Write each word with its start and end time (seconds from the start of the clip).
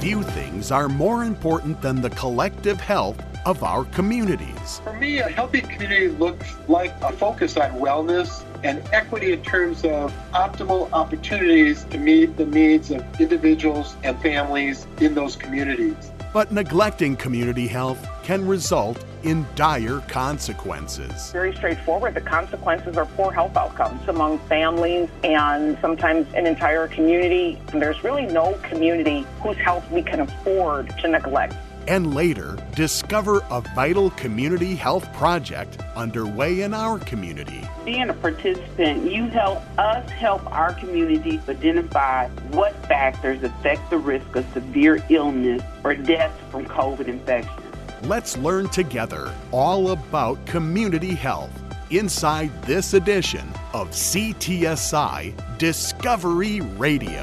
few 0.00 0.22
things 0.22 0.70
are 0.70 0.88
more 0.88 1.24
important 1.24 1.78
than 1.82 2.00
the 2.00 2.08
collective 2.08 2.80
health 2.80 3.22
of 3.44 3.62
our 3.62 3.84
communities. 3.84 4.80
For 4.82 4.94
me, 4.94 5.18
a 5.18 5.28
healthy 5.28 5.60
community 5.60 6.08
looks 6.08 6.54
like 6.68 6.94
a 7.02 7.12
focus 7.12 7.58
on 7.58 7.72
wellness 7.72 8.42
and 8.64 8.82
equity 8.92 9.32
in 9.32 9.42
terms 9.42 9.84
of 9.84 10.10
optimal 10.32 10.90
opportunities 10.92 11.84
to 11.84 11.98
meet 11.98 12.34
the 12.38 12.46
needs 12.46 12.90
of 12.90 13.04
individuals 13.20 13.94
and 14.02 14.18
families 14.22 14.86
in 15.02 15.14
those 15.14 15.36
communities. 15.36 16.10
But 16.32 16.50
neglecting 16.50 17.14
community 17.16 17.66
health 17.66 18.02
can 18.22 18.46
result 18.46 19.04
in 19.22 19.46
dire 19.54 20.00
consequences. 20.08 21.30
Very 21.32 21.54
straightforward. 21.54 22.14
The 22.14 22.20
consequences 22.20 22.96
are 22.96 23.06
poor 23.06 23.32
health 23.32 23.56
outcomes 23.56 24.08
among 24.08 24.38
families 24.40 25.08
and 25.24 25.78
sometimes 25.80 26.32
an 26.34 26.46
entire 26.46 26.88
community. 26.88 27.58
There's 27.72 28.02
really 28.02 28.26
no 28.26 28.54
community 28.62 29.26
whose 29.42 29.56
health 29.58 29.90
we 29.90 30.02
can 30.02 30.20
afford 30.20 30.96
to 30.98 31.08
neglect 31.08 31.54
and 31.88 32.14
later 32.14 32.56
discover 32.76 33.42
a 33.50 33.60
vital 33.74 34.10
community 34.10 34.76
health 34.76 35.12
project 35.14 35.78
underway 35.96 36.60
in 36.60 36.72
our 36.72 36.98
community. 37.00 37.62
Being 37.84 38.10
a 38.10 38.14
participant, 38.14 39.10
you 39.10 39.26
help 39.26 39.62
us 39.76 40.08
help 40.10 40.46
our 40.52 40.72
community 40.74 41.40
identify 41.48 42.28
what 42.52 42.74
factors 42.86 43.42
affect 43.42 43.90
the 43.90 43.98
risk 43.98 44.36
of 44.36 44.46
severe 44.52 45.04
illness 45.08 45.62
or 45.82 45.94
death 45.94 46.32
from 46.50 46.64
COVID 46.66 47.08
infection. 47.08 47.69
Let's 48.04 48.38
learn 48.38 48.70
together 48.70 49.30
all 49.52 49.90
about 49.90 50.44
community 50.46 51.14
health 51.14 51.50
inside 51.90 52.50
this 52.62 52.94
edition 52.94 53.46
of 53.74 53.90
CTSI 53.90 55.58
Discovery 55.58 56.62
Radio. 56.62 57.22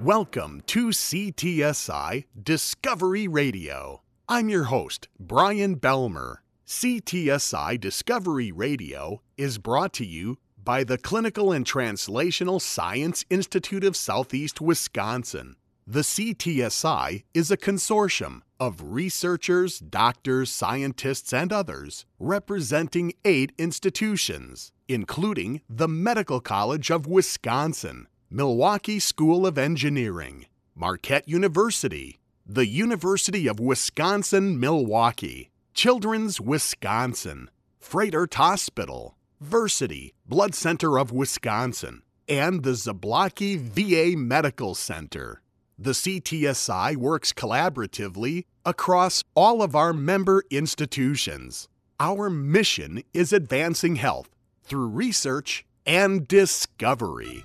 Welcome 0.00 0.62
to 0.68 0.90
CTSI 0.90 2.26
Discovery 2.40 3.26
Radio. 3.26 4.02
I'm 4.28 4.48
your 4.48 4.64
host, 4.64 5.08
Brian 5.18 5.80
Belmer. 5.80 6.36
CTSI 6.64 7.80
Discovery 7.80 8.52
Radio 8.52 9.20
is 9.36 9.58
brought 9.58 9.92
to 9.94 10.06
you 10.06 10.38
by 10.62 10.84
the 10.84 10.96
Clinical 10.96 11.50
and 11.50 11.66
Translational 11.66 12.60
Science 12.60 13.24
Institute 13.30 13.82
of 13.82 13.96
Southeast 13.96 14.60
Wisconsin. 14.60 15.56
The 15.86 16.02
CTSI 16.02 17.24
is 17.34 17.50
a 17.50 17.56
consortium 17.56 18.42
of 18.60 18.92
researchers, 18.94 19.80
doctors, 19.80 20.48
scientists, 20.48 21.32
and 21.32 21.52
others 21.52 22.06
representing 22.20 23.14
eight 23.24 23.50
institutions, 23.58 24.70
including 24.86 25.60
the 25.68 25.88
Medical 25.88 26.38
College 26.38 26.92
of 26.92 27.08
Wisconsin 27.08 28.06
Milwaukee 28.30 29.00
School 29.00 29.44
of 29.44 29.58
Engineering, 29.58 30.46
Marquette 30.76 31.28
University, 31.28 32.20
the 32.46 32.68
University 32.68 33.48
of 33.48 33.58
Wisconsin 33.58 34.60
Milwaukee, 34.60 35.50
Children's 35.74 36.40
Wisconsin, 36.40 37.50
Froedtert 37.80 38.34
Hospital, 38.34 39.16
Versiti 39.44 40.12
Blood 40.26 40.54
Center 40.54 40.96
of 40.96 41.10
Wisconsin, 41.10 42.02
and 42.28 42.62
the 42.62 42.70
Zablocki 42.70 43.58
VA 43.58 44.16
Medical 44.16 44.76
Center. 44.76 45.42
The 45.78 45.92
CTSI 45.92 46.96
works 46.96 47.32
collaboratively 47.32 48.44
across 48.64 49.24
all 49.34 49.62
of 49.62 49.74
our 49.74 49.92
member 49.92 50.44
institutions. 50.50 51.68
Our 51.98 52.28
mission 52.30 53.02
is 53.12 53.32
advancing 53.32 53.96
health 53.96 54.28
through 54.64 54.88
research 54.88 55.64
and 55.86 56.28
discovery. 56.28 57.44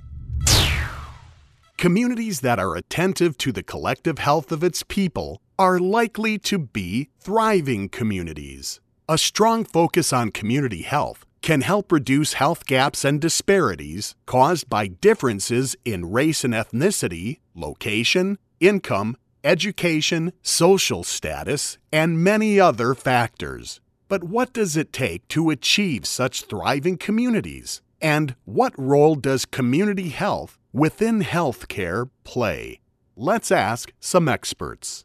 Communities 1.78 2.42
that 2.42 2.60
are 2.60 2.76
attentive 2.76 3.38
to 3.38 3.52
the 3.52 3.64
collective 3.64 4.18
health 4.18 4.52
of 4.52 4.64
its 4.64 4.84
people 4.84 5.42
are 5.60 5.80
likely 5.80 6.38
to 6.40 6.58
be 6.58 7.10
thriving 7.20 7.88
communities. 7.88 8.80
A 9.08 9.18
strong 9.18 9.64
focus 9.64 10.12
on 10.12 10.32
community 10.32 10.82
health 10.82 11.26
can 11.42 11.62
help 11.62 11.92
reduce 11.92 12.34
health 12.34 12.66
gaps 12.66 13.06
and 13.06 13.22
disparities 13.22 14.16
caused 14.26 14.70
by 14.70 14.88
differences 14.88 15.76
in 15.86 16.12
race 16.12 16.44
and 16.44 16.54
ethnicity, 16.54 17.40
location, 17.56 18.38
income, 18.60 19.16
education, 19.44 20.34
social 20.42 21.04
status, 21.04 21.78
and 21.92 22.24
many 22.24 22.60
other 22.60 22.94
factors. 22.94 23.80
But 24.08 24.24
what 24.24 24.54
does 24.54 24.78
it 24.78 24.94
take 24.94 25.28
to 25.30 25.50
achieve 25.50 26.06
such 26.06 26.44
thriving 26.44 26.98
communities? 26.98 27.82
And 28.02 28.36
what 28.46 28.74
role 28.78 29.16
does 29.16 29.46
community 29.46 30.10
health 30.10 30.58
within 30.72 31.22
healthcare 31.22 32.10
play? 32.24 32.80
Let's 33.16 33.52
ask 33.52 33.92
some 34.00 34.30
experts. 34.30 35.04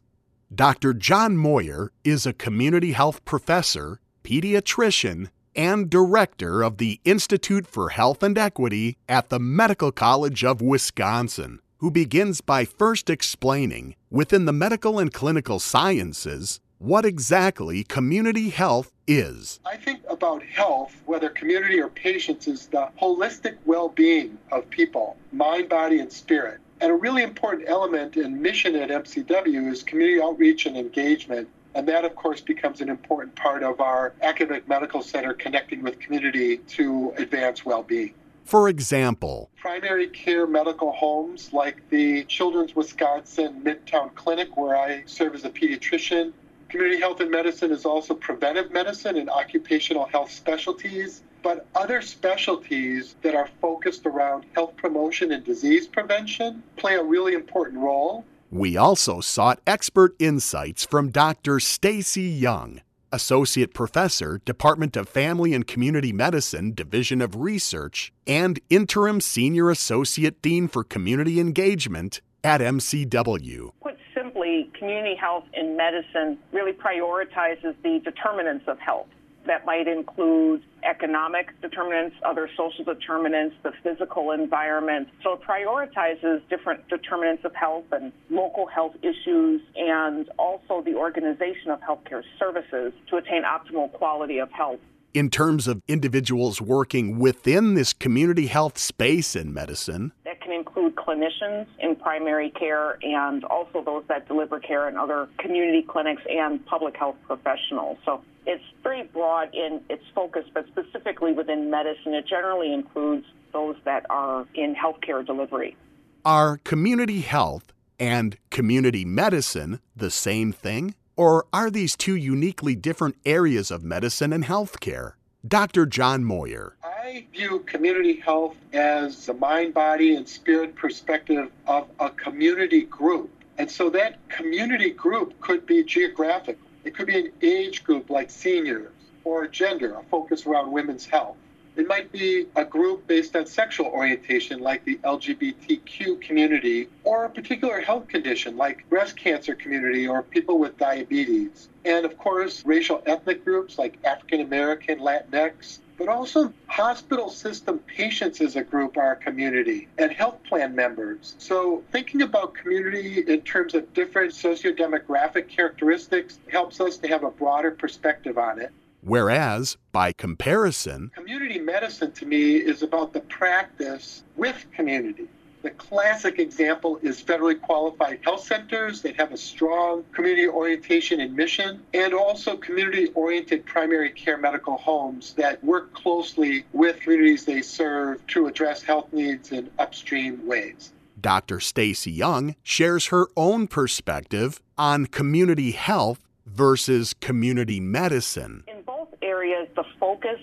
Dr. 0.53 0.93
John 0.93 1.35
Meurer 1.35 1.91
is 2.03 2.25
a 2.25 2.33
community 2.33 2.91
health 2.91 3.25
professor, 3.25 3.99
pediatrician, 4.23 5.29
and 5.55 5.89
director 5.89 6.61
of 6.61 6.77
the 6.77 6.99
Institute 7.03 7.67
for 7.67 7.89
Health 7.89 8.23
and 8.23 8.37
Equity 8.37 8.97
at 9.07 9.29
the 9.29 9.39
Medical 9.39 9.91
College 9.91 10.43
of 10.43 10.61
Wisconsin, 10.61 11.59
who 11.77 11.91
begins 11.91 12.41
by 12.41 12.65
first 12.65 13.09
explaining, 13.09 13.95
within 14.09 14.45
the 14.45 14.53
medical 14.53 14.99
and 14.99 15.13
clinical 15.13 15.59
sciences, 15.59 16.59
what 16.79 17.05
exactly 17.05 17.83
community 17.83 18.49
health 18.49 18.91
is. 19.07 19.59
I 19.65 19.77
think 19.77 20.01
about 20.09 20.43
health, 20.43 21.01
whether 21.05 21.29
community 21.29 21.79
or 21.79 21.87
patients, 21.87 22.47
is 22.47 22.67
the 22.67 22.89
holistic 23.01 23.55
well 23.65 23.89
being 23.89 24.37
of 24.51 24.69
people, 24.69 25.15
mind, 25.31 25.69
body, 25.69 25.99
and 25.99 26.11
spirit. 26.11 26.59
And 26.81 26.91
a 26.91 26.95
really 26.95 27.23
important 27.23 27.69
element 27.69 28.17
and 28.17 28.41
mission 28.41 28.75
at 28.75 28.89
MCW 28.89 29.71
is 29.71 29.83
community 29.83 30.21
outreach 30.21 30.65
and 30.65 30.75
engagement. 30.75 31.47
And 31.75 31.87
that, 31.87 32.05
of 32.05 32.15
course, 32.15 32.41
becomes 32.41 32.81
an 32.81 32.89
important 32.89 33.35
part 33.35 33.63
of 33.63 33.81
our 33.81 34.13
academic 34.21 34.67
medical 34.67 35.01
center 35.01 35.33
connecting 35.33 35.81
with 35.81 35.99
community 35.99 36.57
to 36.57 37.13
advance 37.17 37.65
well 37.65 37.83
being. 37.83 38.13
For 38.45 38.67
example, 38.69 39.49
primary 39.57 40.07
care 40.07 40.45
medical 40.45 40.91
homes 40.91 41.53
like 41.53 41.87
the 41.89 42.25
Children's 42.25 42.75
Wisconsin 42.75 43.61
Midtown 43.63 44.13
Clinic, 44.15 44.57
where 44.57 44.75
I 44.75 45.03
serve 45.05 45.33
as 45.33 45.45
a 45.45 45.49
pediatrician, 45.49 46.33
Community 46.73 46.99
health 46.99 47.19
and 47.19 47.29
medicine 47.29 47.71
is 47.71 47.85
also 47.85 48.15
preventive 48.15 48.71
medicine 48.71 49.15
and 49.17 49.29
occupational 49.29 50.05
health 50.05 50.31
specialties, 50.31 51.21
but 51.43 51.67
other 51.75 52.01
specialties 52.01 53.13
that 53.21 53.35
are 53.35 53.47
focused 53.61 54.07
around 54.07 54.43
health 54.55 54.75
promotion 54.75 55.31
and 55.31 55.43
disease 55.43 55.85
prevention 55.85 56.63
play 56.75 56.95
a 56.95 57.03
really 57.03 57.35
important 57.35 57.79
role. 57.79 58.25
We 58.53 58.77
also 58.77 59.19
sought 59.19 59.61
expert 59.65 60.15
insights 60.19 60.85
from 60.85 61.09
Dr. 61.09 61.55
Staci 61.55 62.39
Young, 62.39 62.81
Associate 63.11 63.73
Professor, 63.73 64.41
Department 64.45 64.95
of 64.95 65.09
Family 65.09 65.55
and 65.55 65.65
Community 65.65 66.13
Medicine, 66.13 66.71
Division 66.71 67.19
of 67.19 67.35
Research, 67.37 68.13
and 68.27 68.59
Interim 68.69 69.21
Senior 69.21 69.71
Associate 69.71 70.39
Dean 70.43 70.67
for 70.67 70.83
Community 70.83 71.39
Engagement 71.39 72.21
at 72.43 72.61
MCW 72.61 73.71
Put 73.81 73.97
simply, 74.13 74.69
community 74.77 75.15
health 75.15 75.45
in 75.55 75.75
medicine 75.75 76.37
really 76.51 76.73
prioritizes 76.73 77.73
the 77.81 78.01
determinants 78.05 78.65
of 78.67 78.77
health. 78.77 79.07
That 79.45 79.65
might 79.65 79.87
include 79.87 80.63
economic 80.83 81.49
determinants, 81.61 82.15
other 82.23 82.49
social 82.55 82.85
determinants, 82.85 83.55
the 83.63 83.71
physical 83.83 84.31
environment. 84.31 85.09
So 85.21 85.33
it 85.33 85.41
prioritizes 85.41 86.41
different 86.49 86.87
determinants 86.89 87.43
of 87.45 87.53
health 87.55 87.85
and 87.91 88.11
local 88.29 88.67
health 88.67 88.95
issues 89.01 89.61
and 89.75 90.29
also 90.37 90.81
the 90.81 90.95
organization 90.95 91.71
of 91.71 91.79
healthcare 91.81 92.23
services 92.39 92.93
to 93.09 93.17
attain 93.17 93.43
optimal 93.43 93.91
quality 93.91 94.39
of 94.39 94.51
health 94.51 94.79
in 95.13 95.29
terms 95.29 95.67
of 95.67 95.79
individuals 95.87 96.59
working 96.59 97.19
within 97.19 97.75
this 97.75 97.93
community 97.93 98.47
health 98.47 98.79
space 98.79 99.35
in 99.35 99.53
medicine. 99.53 100.11
Include 100.53 100.95
clinicians 100.95 101.65
in 101.79 101.95
primary 101.95 102.51
care 102.51 102.97
and 103.01 103.43
also 103.45 103.83
those 103.83 104.03
that 104.07 104.27
deliver 104.27 104.59
care 104.59 104.87
in 104.87 104.97
other 104.97 105.27
community 105.39 105.81
clinics 105.81 106.21
and 106.29 106.63
public 106.65 106.95
health 106.95 107.15
professionals. 107.25 107.97
So 108.05 108.23
it's 108.45 108.63
very 108.83 109.03
broad 109.03 109.53
in 109.53 109.81
its 109.89 110.03
focus, 110.13 110.45
but 110.53 110.65
specifically 110.67 111.33
within 111.33 111.69
medicine, 111.71 112.13
it 112.13 112.27
generally 112.27 112.73
includes 112.73 113.25
those 113.51 113.75
that 113.85 114.05
are 114.09 114.45
in 114.53 114.75
healthcare 114.75 115.25
delivery. 115.25 115.75
Are 116.23 116.57
community 116.63 117.21
health 117.21 117.73
and 117.99 118.37
community 118.49 119.05
medicine 119.05 119.79
the 119.95 120.11
same 120.11 120.51
thing? 120.51 120.95
Or 121.15 121.45
are 121.53 121.69
these 121.69 121.95
two 121.95 122.15
uniquely 122.15 122.75
different 122.75 123.15
areas 123.25 123.71
of 123.71 123.83
medicine 123.83 124.33
and 124.33 124.45
healthcare? 124.45 125.13
Dr. 125.47 125.85
John 125.85 126.25
Meurer. 126.25 126.75
I 127.13 127.27
view 127.31 127.59
community 127.67 128.15
health 128.15 128.55
as 128.73 129.27
the 129.27 129.35
mind, 129.35 129.75
body, 129.75 130.15
and 130.15 130.27
spirit 130.27 130.73
perspective 130.73 131.51
of 131.67 131.87
a 131.99 132.09
community 132.09 132.85
group. 132.85 133.29
And 133.59 133.69
so 133.69 133.91
that 133.91 134.27
community 134.29 134.89
group 134.89 135.39
could 135.39 135.67
be 135.67 135.83
geographic, 135.83 136.57
it 136.83 136.95
could 136.95 137.05
be 137.05 137.19
an 137.19 137.31
age 137.43 137.83
group 137.83 138.09
like 138.09 138.31
seniors, 138.31 138.91
or 139.25 139.47
gender, 139.47 139.93
a 139.93 140.01
focus 140.05 140.47
around 140.47 140.71
women's 140.71 141.05
health. 141.05 141.37
It 141.75 141.87
might 141.87 142.11
be 142.11 142.47
a 142.55 142.65
group 142.65 143.05
based 143.05 143.35
on 143.35 143.45
sexual 143.45 143.87
orientation, 143.87 144.59
like 144.59 144.83
the 144.83 144.95
LGBTQ 145.03 146.19
community, 146.19 146.87
or 147.03 147.25
a 147.25 147.29
particular 147.29 147.79
health 147.79 148.07
condition, 148.07 148.57
like 148.57 148.89
breast 148.89 149.17
cancer 149.17 149.53
community 149.53 150.07
or 150.07 150.23
people 150.23 150.57
with 150.57 150.79
diabetes. 150.79 151.69
And 151.85 152.07
of 152.07 152.17
course, 152.17 152.65
racial 152.65 153.03
ethnic 153.05 153.45
groups 153.45 153.77
like 153.77 153.99
African 154.03 154.41
American, 154.41 154.97
Latinx, 154.97 155.77
but 155.97 156.07
also 156.07 156.53
hospital 156.67 157.29
system 157.29 157.79
patients 157.79 158.41
as 158.41 158.55
a 158.55 158.63
group 158.63 158.97
are 158.97 159.13
a 159.13 159.15
community 159.15 159.87
and 159.97 160.11
health 160.11 160.41
plan 160.43 160.75
members. 160.75 161.35
So 161.37 161.83
thinking 161.91 162.21
about 162.21 162.53
community 162.53 163.23
in 163.27 163.41
terms 163.41 163.73
of 163.73 163.93
different 163.93 164.33
socio-demographic 164.33 165.47
characteristics 165.47 166.39
helps 166.49 166.81
us 166.81 166.97
to 166.97 167.07
have 167.07 167.23
a 167.23 167.31
broader 167.31 167.71
perspective 167.71 168.37
on 168.37 168.59
it. 168.59 168.71
Whereas, 169.01 169.77
by 169.91 170.13
comparison, 170.13 171.11
community 171.13 171.59
medicine 171.59 172.13
to 172.13 172.25
me 172.25 172.55
is 172.55 172.83
about 172.83 173.11
the 173.11 173.19
practice 173.19 174.23
with 174.37 174.65
community. 174.71 175.27
The 175.63 175.71
classic 175.71 176.39
example 176.39 176.99
is 177.01 177.23
federally 177.23 177.59
qualified 177.59 178.19
health 178.21 178.43
centers 178.43 179.01
that 179.03 179.15
have 179.15 179.31
a 179.31 179.37
strong 179.37 180.03
community 180.11 180.49
orientation 180.49 181.21
and 181.21 181.33
mission, 181.33 181.81
and 181.93 182.13
also 182.13 182.57
community 182.57 183.07
oriented 183.15 183.65
primary 183.65 184.09
care 184.11 184.37
medical 184.37 184.75
homes 184.77 185.33
that 185.35 185.63
work 185.63 185.93
closely 185.93 186.65
with 186.73 186.99
communities 186.99 187.45
they 187.45 187.61
serve 187.61 188.25
to 188.27 188.47
address 188.47 188.83
health 188.83 189.07
needs 189.13 189.53
in 189.53 189.69
upstream 189.79 190.45
ways. 190.45 190.91
Dr. 191.21 191.59
Staci 191.59 192.13
Young 192.13 192.55
shares 192.61 193.05
her 193.07 193.27
own 193.37 193.67
perspective 193.67 194.61
on 194.77 195.05
community 195.05 195.71
health 195.71 196.19
versus 196.45 197.13
community 197.13 197.79
medicine 197.79 198.65
In 198.67 198.81
both 198.81 199.07
areas, 199.21 199.69
the 199.77 199.85
focus 199.97 200.39
is 200.41 200.42